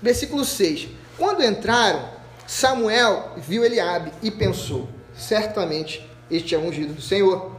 [0.00, 0.86] Versículo 6.
[1.18, 2.08] Quando entraram,
[2.46, 7.56] Samuel viu Eliabe e pensou: certamente este é ungido do Senhor.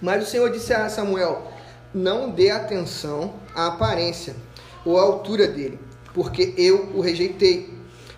[0.00, 1.51] Mas o Senhor disse a Samuel:
[1.94, 4.34] não dê atenção à aparência
[4.84, 5.78] ou à altura dele,
[6.14, 7.70] porque eu o rejeitei.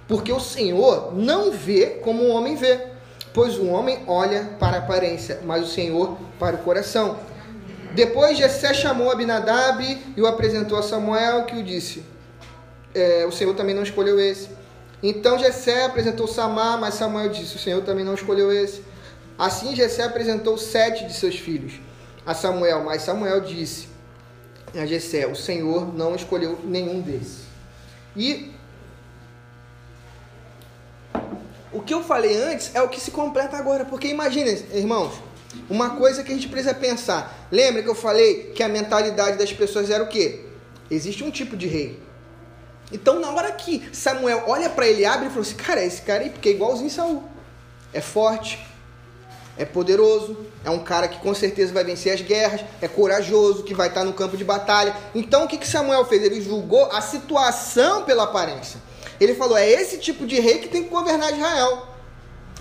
[0.06, 2.88] Porque o Senhor não vê como o homem vê,
[3.32, 7.18] pois o homem olha para a aparência, mas o Senhor para o coração.
[7.94, 9.82] Depois Jessé chamou Abinadab
[10.16, 12.04] e o apresentou a Samuel, que o disse:
[12.94, 14.48] é, O Senhor também não escolheu esse.
[15.02, 18.82] Então Jessé apresentou Samar, mas Samuel disse: O Senhor também não escolheu esse.
[19.38, 21.74] Assim Jessé apresentou sete de seus filhos
[22.26, 23.88] a Samuel, mas Samuel disse
[24.74, 27.44] a Jessé: O Senhor não escolheu nenhum desses.
[28.16, 28.52] E
[31.72, 35.12] o que eu falei antes é o que se completa agora, porque imagina, irmãos,
[35.68, 37.48] uma coisa que a gente precisa pensar.
[37.50, 40.44] Lembra que eu falei que a mentalidade das pessoas era o quê?
[40.90, 42.00] Existe um tipo de rei.
[42.92, 46.22] Então, na hora que Samuel olha para ele, abre e fala assim: Cara, esse cara
[46.22, 47.24] aí, porque é igualzinho Saul.
[47.92, 48.64] É forte,
[49.56, 53.74] é poderoso, é um cara que com certeza vai vencer as guerras, é corajoso, que
[53.74, 54.94] vai estar no campo de batalha.
[55.14, 56.22] Então, o que, que Samuel fez?
[56.22, 58.80] Ele julgou a situação pela aparência.
[59.20, 61.94] Ele falou: É esse tipo de rei que tem que governar Israel.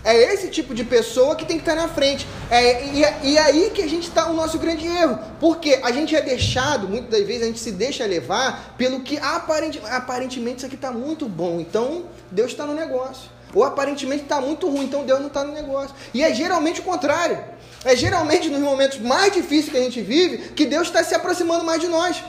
[0.05, 2.27] É esse tipo de pessoa que tem que estar na frente.
[2.51, 5.17] É, e, e aí que a gente está o nosso grande erro.
[5.39, 9.17] Porque a gente é deixado, muitas das vezes a gente se deixa levar pelo que
[9.17, 11.59] aparente, aparentemente isso aqui está muito bom.
[11.59, 13.32] Então Deus está no negócio.
[13.53, 15.95] Ou aparentemente está muito ruim, então Deus não está no negócio.
[16.13, 17.43] E é geralmente o contrário.
[17.85, 21.63] É geralmente nos momentos mais difíceis que a gente vive que Deus está se aproximando
[21.63, 22.23] mais de nós.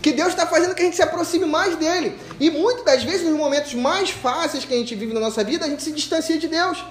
[0.00, 2.18] Que Deus está fazendo que a gente se aproxime mais dele.
[2.40, 5.64] E muitas das vezes, nos momentos mais fáceis que a gente vive na nossa vida,
[5.64, 6.84] a gente se distancia de Deus.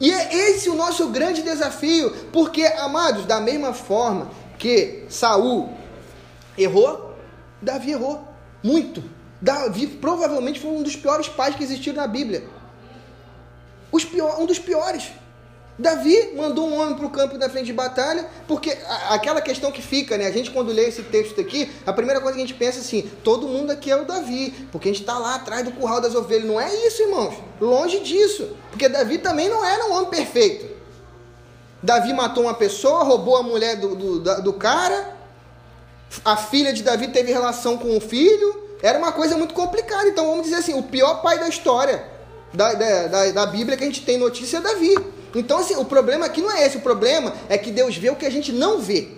[0.00, 5.68] E é esse o nosso grande desafio, porque, amados, da mesma forma que Saul
[6.56, 7.14] errou,
[7.60, 8.24] Davi errou
[8.62, 9.02] muito.
[9.40, 12.44] Davi provavelmente foi um dos piores pais que existiram na Bíblia.
[14.10, 15.10] Pior, um dos piores.
[15.78, 18.76] Davi mandou um homem para o campo da frente de batalha, porque
[19.08, 20.26] aquela questão que fica, né?
[20.26, 23.10] A gente quando lê esse texto aqui, a primeira coisa que a gente pensa assim,
[23.24, 26.14] todo mundo aqui é o Davi, porque a gente está lá atrás do curral das
[26.14, 26.44] ovelhas.
[26.44, 27.34] Não é isso, irmãos.
[27.58, 28.56] Longe disso.
[28.70, 30.68] Porque Davi também não era um homem perfeito.
[31.82, 35.16] Davi matou uma pessoa, roubou a mulher do, do, do cara,
[36.24, 38.69] a filha de Davi teve relação com o filho.
[38.82, 40.08] Era uma coisa muito complicada.
[40.08, 42.04] Então vamos dizer assim, o pior pai da história
[42.52, 44.94] da, da, da, da Bíblia que a gente tem notícia é Davi.
[45.34, 46.76] Então, assim, o problema aqui não é esse.
[46.76, 49.08] O problema é que Deus vê o que a gente não vê.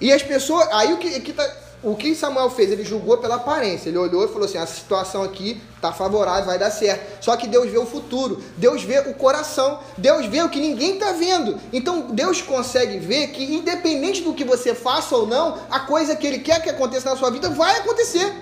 [0.00, 0.68] E as pessoas.
[0.72, 1.48] Aí o que, que tá,
[1.82, 2.72] o que Samuel fez?
[2.72, 3.88] Ele julgou pela aparência.
[3.88, 7.24] Ele olhou e falou assim: a situação aqui está favorável, vai dar certo.
[7.24, 8.42] Só que Deus vê o futuro.
[8.56, 9.78] Deus vê o coração.
[9.96, 11.58] Deus vê o que ninguém está vendo.
[11.72, 16.26] Então Deus consegue ver que, independente do que você faça ou não, a coisa que
[16.26, 18.32] Ele quer que aconteça na sua vida vai acontecer.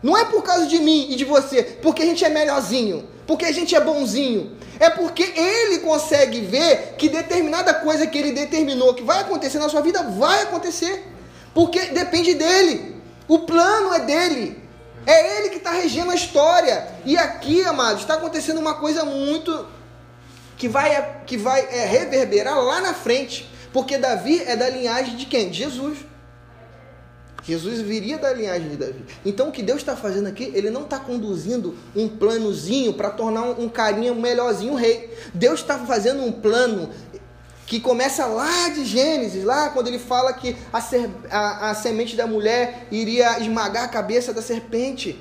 [0.00, 3.46] Não é por causa de mim e de você, porque a gente é melhorzinho, porque
[3.46, 8.92] a gente é bonzinho, é porque ele consegue ver que determinada coisa que ele determinou
[8.92, 11.13] que vai acontecer na sua vida vai acontecer.
[11.54, 12.96] Porque depende dele.
[13.28, 14.62] O plano é dele.
[15.06, 16.88] É ele que está regendo a história.
[17.04, 19.66] E aqui, amados, está acontecendo uma coisa muito
[20.56, 23.48] que vai, que vai é, reverberar lá na frente.
[23.72, 25.50] Porque Davi é da linhagem de quem?
[25.50, 25.98] De Jesus.
[27.42, 29.04] Jesus viria da linhagem de Davi.
[29.24, 33.42] Então o que Deus está fazendo aqui, ele não está conduzindo um planozinho para tornar
[33.42, 35.14] um, um carinha melhorzinho rei.
[35.34, 36.88] Deus está fazendo um plano
[37.66, 42.14] que começa lá de Gênesis, lá quando ele fala que a, ser, a, a semente
[42.14, 45.18] da mulher iria esmagar a cabeça da serpente.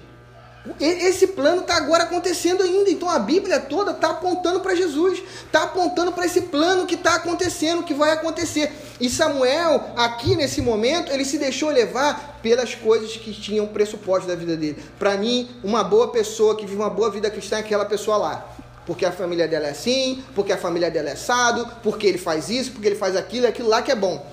[0.79, 2.89] Esse plano está agora acontecendo ainda.
[2.89, 7.15] Então a Bíblia toda está apontando para Jesus, está apontando para esse plano que está
[7.15, 8.71] acontecendo, que vai acontecer.
[8.99, 14.35] E Samuel, aqui nesse momento, ele se deixou levar pelas coisas que tinham pressuposto da
[14.35, 14.81] vida dele.
[14.97, 18.52] Para mim, uma boa pessoa que vive uma boa vida cristã é aquela pessoa lá.
[18.85, 22.49] Porque a família dela é assim, porque a família dela é assado, porque ele faz
[22.49, 24.25] isso, porque ele faz aquilo, aquilo lá que é bom.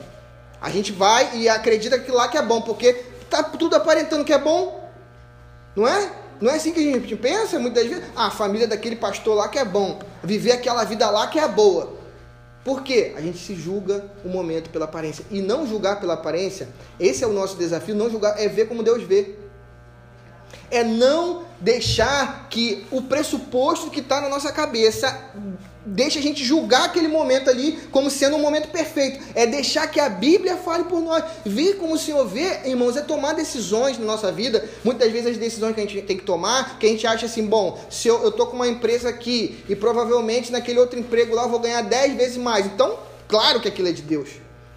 [0.61, 2.93] A gente vai e acredita que lá que é bom, porque
[3.31, 4.91] tá tudo aparentando que é bom,
[5.77, 6.13] não é?
[6.41, 8.05] Não é assim que a gente pensa muitas vezes?
[8.17, 9.99] Ah, a família daquele pastor lá que é bom.
[10.23, 12.01] Viver aquela vida lá que é boa.
[12.65, 13.13] Por quê?
[13.17, 15.25] A gente se julga o momento pela aparência.
[15.31, 17.95] E não julgar pela aparência, esse é o nosso desafio.
[17.95, 19.35] Não julgar é ver como Deus vê.
[20.71, 25.31] É não deixar que o pressuposto que está na nossa cabeça
[25.85, 29.23] deixa a gente julgar aquele momento ali como sendo um momento perfeito.
[29.35, 31.25] É deixar que a Bíblia fale por nós.
[31.45, 34.69] Vir como o Senhor vê, irmãos, é tomar decisões na nossa vida.
[34.85, 37.47] Muitas vezes as decisões que a gente tem que tomar, que a gente acha assim,
[37.47, 41.45] bom, se eu, eu tô com uma empresa aqui e provavelmente naquele outro emprego lá
[41.45, 42.67] eu vou ganhar 10 vezes mais.
[42.67, 44.29] Então, claro que aquilo é de Deus.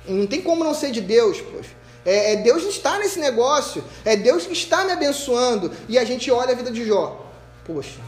[0.08, 1.83] Não tem como não ser de Deus, poxa.
[2.06, 3.84] É, é Deus que está nesse negócio.
[4.04, 5.72] É Deus que está me abençoando.
[5.88, 7.26] E a gente olha a vida de Jó.
[7.66, 8.00] Poxa,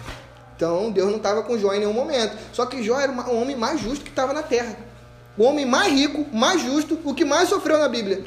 [0.55, 2.37] então Deus não estava com Jó em nenhum momento.
[2.53, 4.77] Só que Jó era o homem mais justo que estava na terra.
[5.37, 8.23] O homem mais rico, mais justo, o que mais sofreu na Bíblia.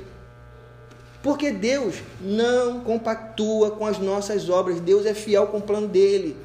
[1.23, 4.81] Porque Deus não compactua com as nossas obras.
[4.81, 6.37] Deus é fiel com o plano dele.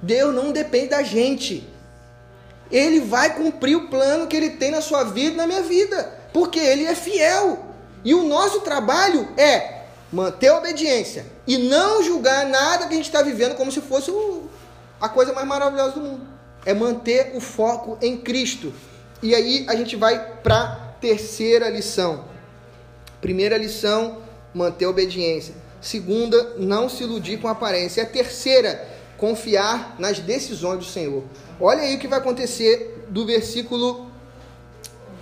[0.00, 1.68] Deus não depende da gente.
[2.70, 6.12] Ele vai cumprir o plano que ele tem na sua vida e na minha vida.
[6.32, 7.63] Porque ele é fiel.
[8.04, 13.06] E o nosso trabalho é manter a obediência e não julgar nada que a gente
[13.06, 14.48] está vivendo como se fosse o,
[15.00, 16.26] a coisa mais maravilhosa do mundo.
[16.64, 18.72] É manter o foco em Cristo.
[19.22, 22.24] E aí a gente vai para a terceira lição.
[23.20, 25.54] Primeira lição, manter a obediência.
[25.80, 28.00] Segunda, não se iludir com a aparência.
[28.00, 28.86] E a terceira,
[29.18, 31.24] confiar nas decisões do Senhor.
[31.60, 34.06] Olha aí o que vai acontecer do versículo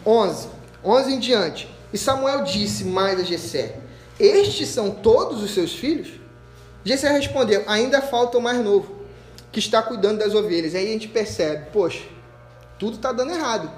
[0.04, 0.48] 11.
[0.84, 1.71] 11 em diante.
[1.92, 3.76] E Samuel disse mais a Jessé:
[4.18, 6.20] Estes são todos os seus filhos?
[6.84, 9.02] Jessé respondeu: Ainda falta o mais novo,
[9.50, 10.74] que está cuidando das ovelhas.
[10.74, 12.04] Aí a gente percebe: Poxa,
[12.78, 13.70] tudo está dando errado.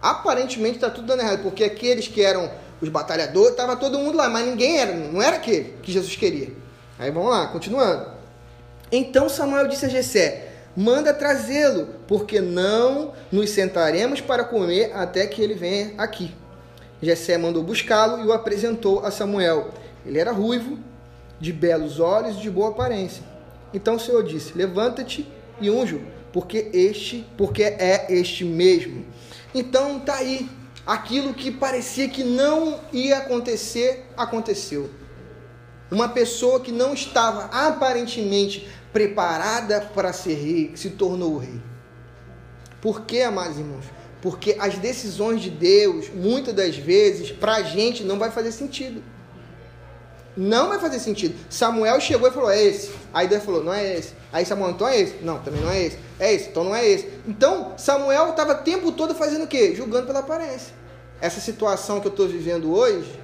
[0.00, 4.28] Aparentemente está tudo dando errado, porque aqueles que eram os batalhadores, estava todo mundo lá,
[4.28, 6.52] mas ninguém era, não era aquele que Jesus queria.
[6.98, 8.06] Aí vamos lá, continuando.
[8.90, 15.42] Então Samuel disse a Jessé: Manda trazê-lo, porque não nos sentaremos para comer até que
[15.42, 16.32] ele venha aqui.
[17.00, 19.70] Jessé mandou buscá-lo e o apresentou a Samuel.
[20.04, 20.78] Ele era ruivo,
[21.40, 23.22] de belos olhos e de boa aparência.
[23.72, 25.30] Então o Senhor disse: Levanta-te
[25.60, 26.00] e unjo,
[26.32, 29.04] porque este, porque é este mesmo.
[29.54, 30.48] Então tá aí,
[30.86, 34.90] aquilo que parecia que não ia acontecer, aconteceu.
[35.90, 41.60] Uma pessoa que não estava aparentemente preparada para ser rei, se tornou rei.
[42.80, 43.84] Por que, amados irmãos?
[44.20, 49.02] Porque as decisões de Deus, muitas das vezes, para a gente não vai fazer sentido.
[50.36, 51.34] Não vai fazer sentido.
[51.50, 52.92] Samuel chegou e falou: é esse.
[53.12, 54.14] Aí Deus falou: não é esse.
[54.32, 55.16] Aí Samuel, então é esse.
[55.22, 55.98] Não, também não é esse.
[56.18, 57.08] É esse, então não é esse.
[57.26, 59.74] Então, Samuel estava o tempo todo fazendo o quê?
[59.74, 60.74] Julgando pela aparência.
[61.20, 63.18] Essa situação que eu estou vivendo hoje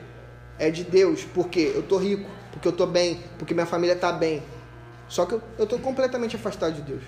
[0.58, 4.12] é de Deus, porque eu estou rico, porque eu estou bem, porque minha família está
[4.12, 4.42] bem.
[5.08, 7.02] Só que eu estou completamente afastado de Deus.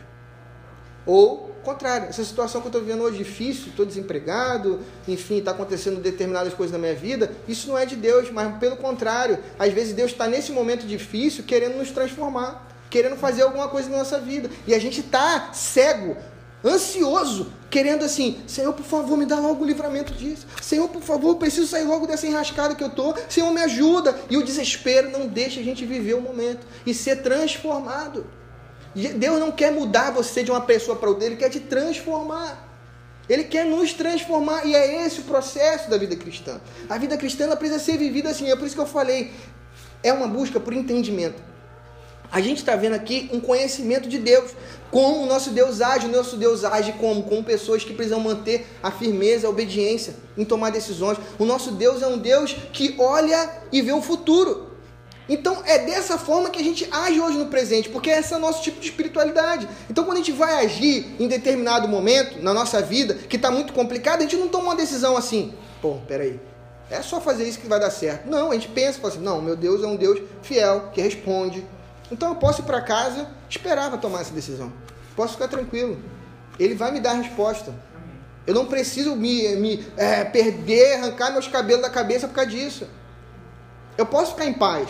[1.07, 6.01] Ou contrário, essa situação que eu estou vivendo hoje difícil, estou desempregado, enfim, está acontecendo
[6.01, 9.93] determinadas coisas na minha vida, isso não é de Deus, mas pelo contrário, às vezes
[9.93, 14.49] Deus está nesse momento difícil querendo nos transformar, querendo fazer alguma coisa na nossa vida.
[14.65, 16.17] E a gente está cego,
[16.65, 20.47] ansioso, querendo assim, Senhor, por favor, me dá logo o livramento disso.
[20.63, 23.13] Senhor, por favor, preciso sair logo dessa enrascada que eu estou.
[23.29, 24.17] Senhor, me ajuda.
[24.31, 28.25] E o desespero não deixa a gente viver o momento e ser transformado.
[28.97, 32.65] Deus não quer mudar você de uma pessoa para outra, Ele quer te transformar.
[33.29, 36.61] Ele quer nos transformar e é esse o processo da vida cristã.
[36.89, 39.33] A vida cristã precisa ser vivida assim, é por isso que eu falei,
[40.03, 41.43] é uma busca por entendimento.
[42.31, 44.53] A gente está vendo aqui um conhecimento de Deus,
[44.91, 47.23] como o nosso Deus age, o nosso Deus age como?
[47.25, 51.19] Com pessoas que precisam manter a firmeza, a obediência em tomar decisões.
[51.39, 54.66] O nosso Deus é um Deus que olha e vê o futuro.
[55.29, 58.41] Então é dessa forma que a gente age hoje no presente, porque esse é o
[58.41, 59.69] nosso tipo de espiritualidade.
[59.91, 63.73] Então quando a gente vai agir em determinado momento na nossa vida, que está muito
[63.73, 66.41] complicado, a gente não toma uma decisão assim, pô, peraí,
[66.89, 68.29] é só fazer isso que vai dar certo.
[68.29, 71.67] Não, a gente pensa, fala assim, não, meu Deus é um Deus fiel, que responde.
[72.11, 74.73] Então eu posso ir para casa, esperar para tomar essa decisão.
[75.17, 75.99] Posso ficar tranquilo.
[76.59, 77.75] Ele vai me dar a resposta.
[78.47, 82.87] Eu não preciso me, me é, perder, arrancar meus cabelos da cabeça por causa disso.
[83.99, 84.89] Eu posso ficar em paz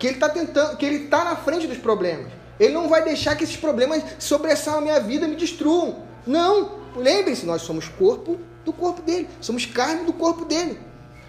[0.00, 2.32] que ele está tentando, que ele está na frente dos problemas.
[2.58, 6.02] Ele não vai deixar que esses problemas sobressaiam a minha vida me destruam.
[6.26, 6.80] Não.
[6.96, 10.80] Lembre-se, nós somos corpo do corpo dele, somos carne do corpo dele.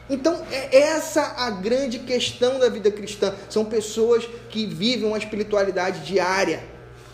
[0.10, 3.34] Então, é essa a grande questão da vida cristã.
[3.50, 6.64] São pessoas que vivem uma espiritualidade diária.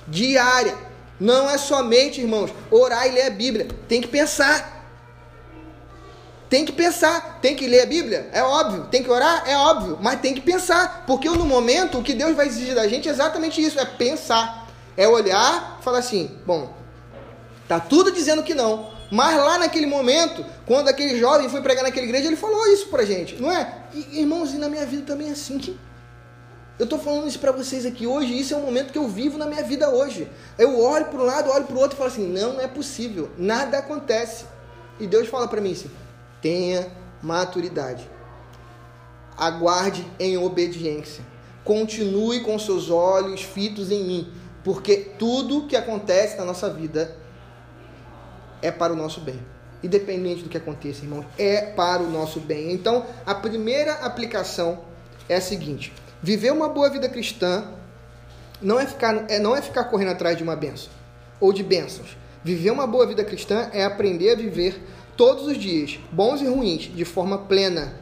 [0.08, 0.76] Diária.
[1.20, 3.68] Não é somente, irmãos, orar e ler a Bíblia.
[3.88, 4.77] Tem que pensar.
[6.50, 8.86] Tem que pensar, tem que ler a Bíblia, é óbvio.
[8.90, 9.98] Tem que orar, é óbvio.
[10.02, 13.12] Mas tem que pensar, porque no momento o que Deus vai exigir da gente é
[13.12, 16.74] exatamente isso: é pensar, é olhar, falar assim, bom,
[17.68, 18.96] tá tudo dizendo que não.
[19.12, 23.06] Mas lá naquele momento, quando aquele jovem foi pregar naquela igreja, ele falou isso pra
[23.06, 23.86] gente, não é?
[23.94, 25.78] E, irmãos, e na minha vida também é assim.
[26.78, 29.38] Eu estou falando isso para vocês aqui hoje, isso é o momento que eu vivo
[29.38, 30.30] na minha vida hoje.
[30.58, 33.32] Eu olho para um lado, olho para o outro e falo assim: não é possível,
[33.38, 34.46] nada acontece.
[35.00, 35.90] E Deus fala para mim assim:
[36.42, 36.88] tenha
[37.22, 38.08] maturidade.
[39.38, 41.24] Aguarde em obediência.
[41.64, 47.16] Continue com seus olhos fitos em mim, porque tudo que acontece na nossa vida
[48.62, 49.40] é para o nosso bem.
[49.84, 52.72] Independente do que aconteça, irmãos, é para o nosso bem.
[52.72, 54.80] Então, a primeira aplicação
[55.30, 57.74] é a seguinte: viver uma boa vida cristã
[58.62, 60.92] não é ficar, é, não é ficar correndo atrás de uma benção
[61.40, 62.18] ou de bênçãos.
[62.44, 64.82] Viver uma boa vida cristã é aprender a viver
[65.18, 67.94] todos os dias, bons e ruins, de forma plena.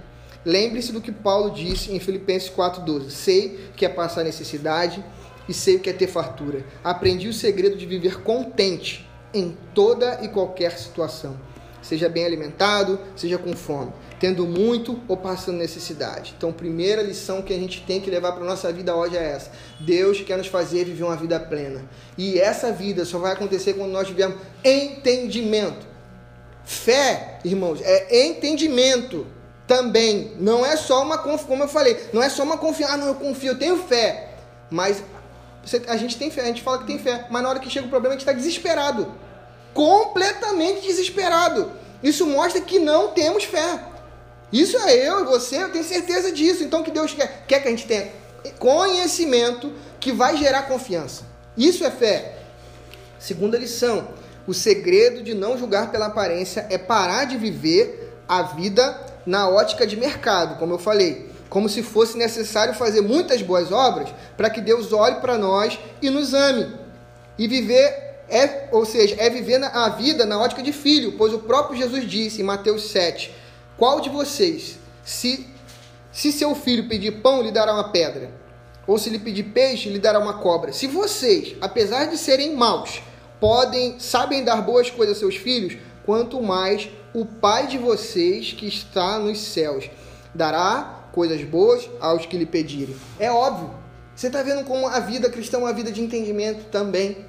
[0.45, 5.03] Lembre-se do que Paulo disse em Filipenses 4,12: Sei que é passar necessidade
[5.49, 6.63] e sei o que é ter fartura.
[6.83, 11.35] Aprendi o segredo de viver contente em toda e qualquer situação.
[11.81, 13.91] Seja bem alimentado, seja com fome.
[14.19, 16.33] tendo muito ou passando necessidade.
[16.37, 19.51] Então, primeira lição que a gente tem que levar para nossa vida hoje é essa:
[19.79, 21.83] Deus quer nos fazer viver uma vida plena.
[22.17, 25.94] E essa vida só vai acontecer quando nós tivermos entendimento.
[26.65, 29.27] Fé, irmãos, é entendimento
[29.67, 30.33] também.
[30.39, 33.07] Não é só uma confiança, como eu falei, não é só uma confiança, ah, não,
[33.07, 34.31] eu confio, eu tenho fé.
[34.69, 35.03] Mas
[35.63, 37.69] você, a gente tem fé, a gente fala que tem fé, mas na hora que
[37.69, 39.13] chega o problema a gente está desesperado.
[39.73, 41.71] Completamente desesperado.
[42.01, 43.79] Isso mostra que não temos fé.
[44.51, 46.63] Isso é eu e você, eu tenho certeza disso.
[46.63, 47.45] Então, que Deus quer?
[47.47, 48.11] Quer que a gente tenha
[48.59, 51.23] conhecimento que vai gerar confiança.
[51.57, 52.37] Isso é fé.
[53.19, 54.07] Segunda lição:
[54.47, 59.85] o segredo de não julgar pela aparência é parar de viver a vida na ótica
[59.87, 61.29] de mercado, como eu falei.
[61.49, 66.09] Como se fosse necessário fazer muitas boas obras para que Deus olhe para nós e
[66.09, 66.73] nos ame.
[67.37, 71.39] E viver é, ou seja, é viver a vida na ótica de filho, pois o
[71.39, 73.31] próprio Jesus disse em Mateus 7:
[73.77, 75.47] Qual de vocês, se,
[76.11, 78.31] se seu filho pedir pão, lhe dará uma pedra?
[78.87, 80.71] Ou se lhe pedir peixe, lhe dará uma cobra?
[80.71, 83.01] Se vocês, apesar de serem maus,
[83.45, 88.65] podem, sabem dar boas coisas a seus filhos, quanto mais o Pai de vocês que
[88.65, 89.87] está nos céus
[90.33, 92.95] dará coisas boas aos que lhe pedirem.
[93.19, 93.69] É óbvio.
[94.15, 97.23] Você está vendo como a vida cristã é uma vida de entendimento também.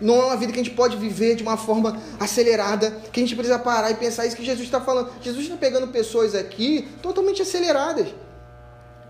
[0.00, 3.24] Não é uma vida que a gente pode viver de uma forma acelerada, que a
[3.24, 5.10] gente precisa parar e pensar isso que Jesus está falando.
[5.20, 8.06] Jesus está pegando pessoas aqui totalmente aceleradas,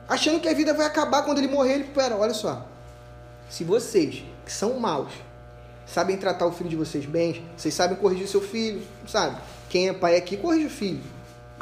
[0.09, 1.75] achando que a vida vai acabar quando ele morrer.
[1.75, 2.67] Ele, pera, olha só.
[3.51, 5.13] Se vocês, que são maus,
[5.87, 9.37] sabem tratar o filho de vocês bem, vocês sabem corrigir seu filho, sabe?
[9.69, 11.01] Quem é pai aqui, corrige o filho.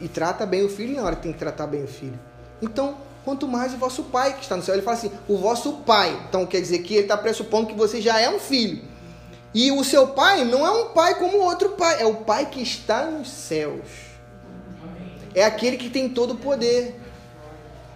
[0.00, 2.18] E trata bem o filho na hora que tem que tratar bem o filho.
[2.60, 4.74] Então, quanto mais o vosso pai que está no céu.
[4.74, 6.20] Ele fala assim, o vosso pai.
[6.28, 8.82] Então, quer dizer que ele está pressupondo que você já é um filho.
[9.52, 12.60] E o seu pai não é um pai como outro pai, é o pai que
[12.60, 13.86] está nos céus.
[15.34, 17.00] É aquele que tem todo o poder.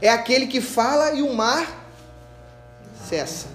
[0.01, 1.85] É aquele que fala e o mar
[3.09, 3.49] cessa.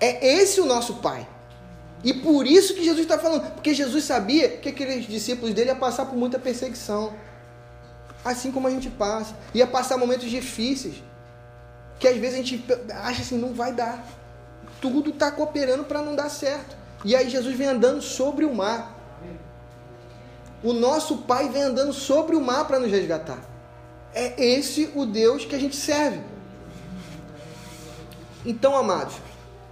[0.00, 1.26] É esse o nosso pai.
[2.04, 5.78] E por isso que Jesus está falando, porque Jesus sabia que aqueles discípulos dele iam
[5.78, 7.14] passar por muita perseguição.
[8.24, 9.34] Assim como a gente passa.
[9.54, 10.96] Ia passar momentos difíceis.
[11.98, 14.04] Que às vezes a gente acha assim, não vai dar.
[14.80, 16.76] Tudo está cooperando para não dar certo.
[17.04, 18.94] E aí Jesus vem andando sobre o mar.
[20.62, 23.38] O nosso Pai vem andando sobre o mar para nos resgatar.
[24.14, 26.20] É esse o Deus que a gente serve.
[28.44, 29.14] Então, amados,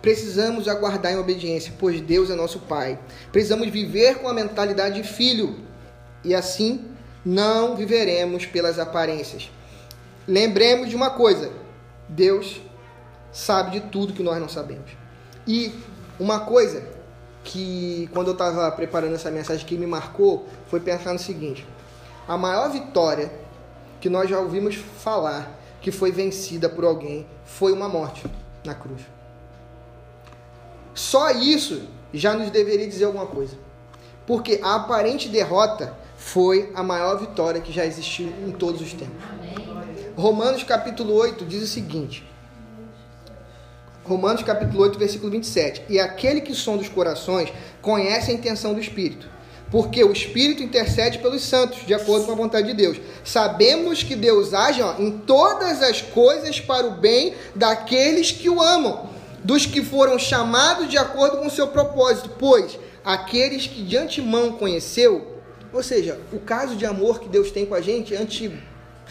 [0.05, 2.99] precisamos aguardar em obediência, pois Deus é nosso Pai.
[3.33, 5.61] Precisamos viver com a mentalidade de filho.
[6.23, 6.85] E assim
[7.25, 9.51] não viveremos pelas aparências.
[10.29, 11.51] Lembremos de uma coisa:
[12.07, 12.61] Deus
[13.33, 14.91] sabe de tudo que nós não sabemos.
[15.47, 15.73] E
[16.21, 16.87] uma coisa
[17.43, 21.67] que quando eu estava preparando essa mensagem que me marcou foi pensar no seguinte:
[22.29, 23.33] a maior vitória
[24.03, 28.23] que nós já ouvimos falar que foi vencida por alguém foi uma morte
[28.67, 29.14] na cruz.
[30.95, 31.83] Só isso
[32.13, 33.57] já nos deveria dizer alguma coisa.
[34.27, 39.23] Porque a aparente derrota foi a maior vitória que já existiu em todos os tempos.
[40.17, 42.25] Romanos capítulo 8 diz o seguinte:
[44.05, 45.83] Romanos capítulo 8, versículo 27.
[45.89, 49.27] E aquele que sonda os corações conhece a intenção do Espírito,
[49.71, 52.99] porque o Espírito intercede pelos santos, de acordo com a vontade de Deus.
[53.25, 58.61] Sabemos que Deus age ó, em todas as coisas para o bem daqueles que o
[58.61, 59.09] amam,
[59.45, 64.53] dos que foram chamados de acordo com o seu propósito, pois aqueles que de antemão
[64.53, 65.43] conheceu,
[65.73, 68.57] ou seja, o caso de amor que Deus tem com a gente é antigo.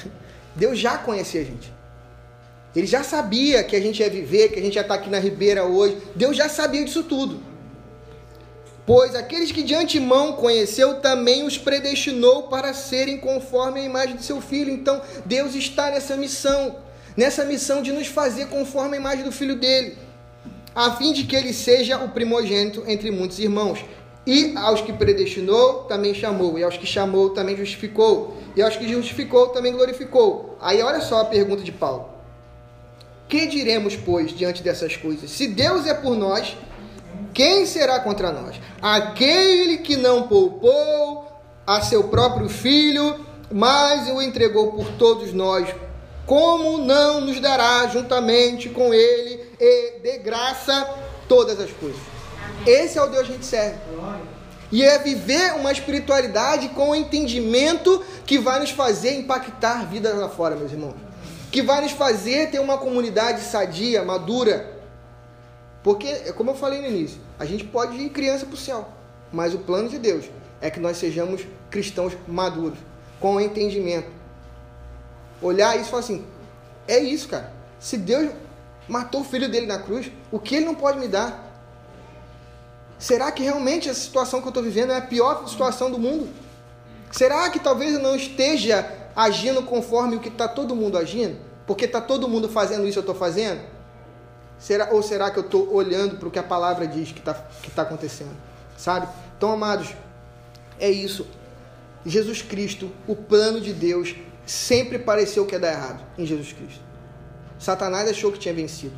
[0.55, 1.71] Deus já conhecia a gente.
[2.75, 5.19] Ele já sabia que a gente ia viver, que a gente ia estar aqui na
[5.19, 5.97] ribeira hoje.
[6.15, 7.39] Deus já sabia disso tudo.
[8.85, 14.25] Pois aqueles que de antemão conheceu também os predestinou para serem conforme a imagem de
[14.25, 14.73] seu filho.
[14.73, 16.77] Então, Deus está nessa missão,
[17.15, 19.97] nessa missão de nos fazer conforme a imagem do filho dele,
[20.75, 23.83] a fim de que ele seja o primogênito entre muitos irmãos.
[24.25, 26.57] E aos que predestinou, também chamou.
[26.57, 28.37] E aos que chamou, também justificou.
[28.55, 30.57] E aos que justificou, também glorificou.
[30.61, 32.09] Aí olha só a pergunta de Paulo.
[33.27, 35.29] Que diremos, pois, diante dessas coisas?
[35.29, 36.55] Se Deus é por nós,
[37.33, 38.55] quem será contra nós?
[38.81, 41.27] Aquele que não poupou
[41.65, 45.67] a seu próprio filho, mas o entregou por todos nós,
[46.25, 50.87] como não nos dará juntamente com ele e de graça
[51.27, 51.99] todas as coisas?
[52.65, 53.77] Esse é o Deus que a gente serve.
[54.71, 60.29] E é viver uma espiritualidade com o entendimento que vai nos fazer impactar vidas lá
[60.29, 61.13] fora, meus irmãos
[61.53, 64.75] que vai nos fazer ter uma comunidade sadia, madura.
[65.83, 68.89] Porque, como eu falei no início, a gente pode ir criança para o céu,
[69.31, 70.25] mas o plano de Deus
[70.59, 72.79] é que nós sejamos cristãos maduros,
[73.19, 74.07] com entendimento,
[75.43, 76.25] olhar isso e falar assim:
[76.87, 77.51] é isso, cara.
[77.79, 78.31] Se Deus
[78.87, 81.51] matou o filho dele na cruz, o que ele não pode me dar?
[82.97, 86.29] Será que realmente essa situação que eu estou vivendo é a pior situação do mundo?
[87.11, 91.37] Será que talvez eu não esteja agindo conforme o que está todo mundo agindo?
[91.67, 93.61] Porque está todo mundo fazendo isso, eu estou fazendo?
[94.57, 97.33] Será, ou será que eu estou olhando para o que a palavra diz que está
[97.33, 98.31] que tá acontecendo?
[98.77, 99.07] Sabe?
[99.37, 99.93] Então, amados,
[100.79, 101.27] é isso.
[102.05, 104.15] Jesus Cristo, o plano de Deus,
[104.45, 106.81] sempre pareceu que ia dar errado em Jesus Cristo.
[107.57, 108.95] Satanás achou que tinha vencido,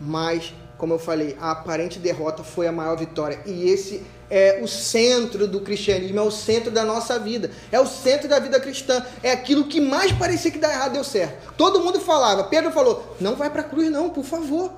[0.00, 3.40] mas, como eu falei, a aparente derrota foi a maior vitória.
[3.46, 7.86] E esse é o centro do cristianismo, é o centro da nossa vida, é o
[7.86, 11.52] centro da vida cristã, é aquilo que mais parecia que dar errado deu certo.
[11.54, 14.72] Todo mundo falava, Pedro falou: não vai para a cruz, não, por favor,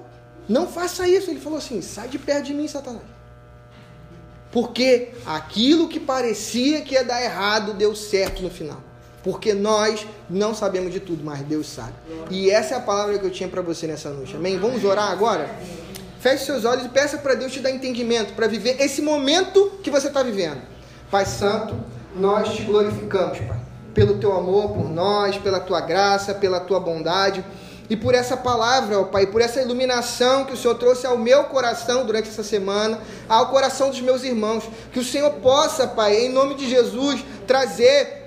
[0.49, 1.31] não faça isso.
[1.31, 3.03] Ele falou assim: sai de perto de mim, Satanás.
[4.51, 8.83] Porque aquilo que parecia que ia dar errado deu certo no final.
[9.23, 11.93] Porque nós não sabemos de tudo, mas Deus sabe.
[12.31, 14.35] E essa é a palavra que eu tinha para você nessa noite.
[14.35, 14.59] Amém?
[14.59, 15.49] Vamos orar agora?
[16.19, 19.91] Feche seus olhos e peça para Deus te dar entendimento para viver esse momento que
[19.91, 20.61] você está vivendo.
[21.11, 21.75] Pai Santo,
[22.15, 23.61] nós te glorificamos, Pai,
[23.93, 27.45] pelo teu amor por nós, pela tua graça, pela tua bondade
[27.91, 31.45] e por essa palavra, ó Pai, por essa iluminação que o Senhor trouxe ao meu
[31.45, 32.99] coração durante essa semana,
[33.29, 34.65] ao coração dos meus irmãos.
[34.93, 38.22] Que o Senhor possa, Pai, em nome de Jesus, trazer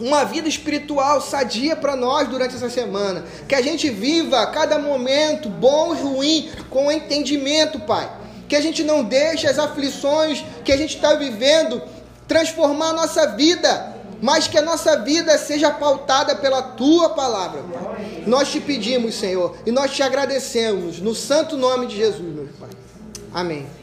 [0.00, 3.24] uma vida espiritual sadia para nós durante essa semana.
[3.48, 8.10] Que a gente viva cada momento, bom e ruim, com entendimento, Pai.
[8.48, 11.82] Que a gente não deixe as aflições que a gente está vivendo
[12.26, 18.22] transformar a nossa vida mas que a nossa vida seja pautada pela tua palavra, Pai.
[18.26, 22.68] Nós te pedimos, Senhor, e nós te agradecemos no santo nome de Jesus, meu Pai.
[23.32, 23.79] Amém.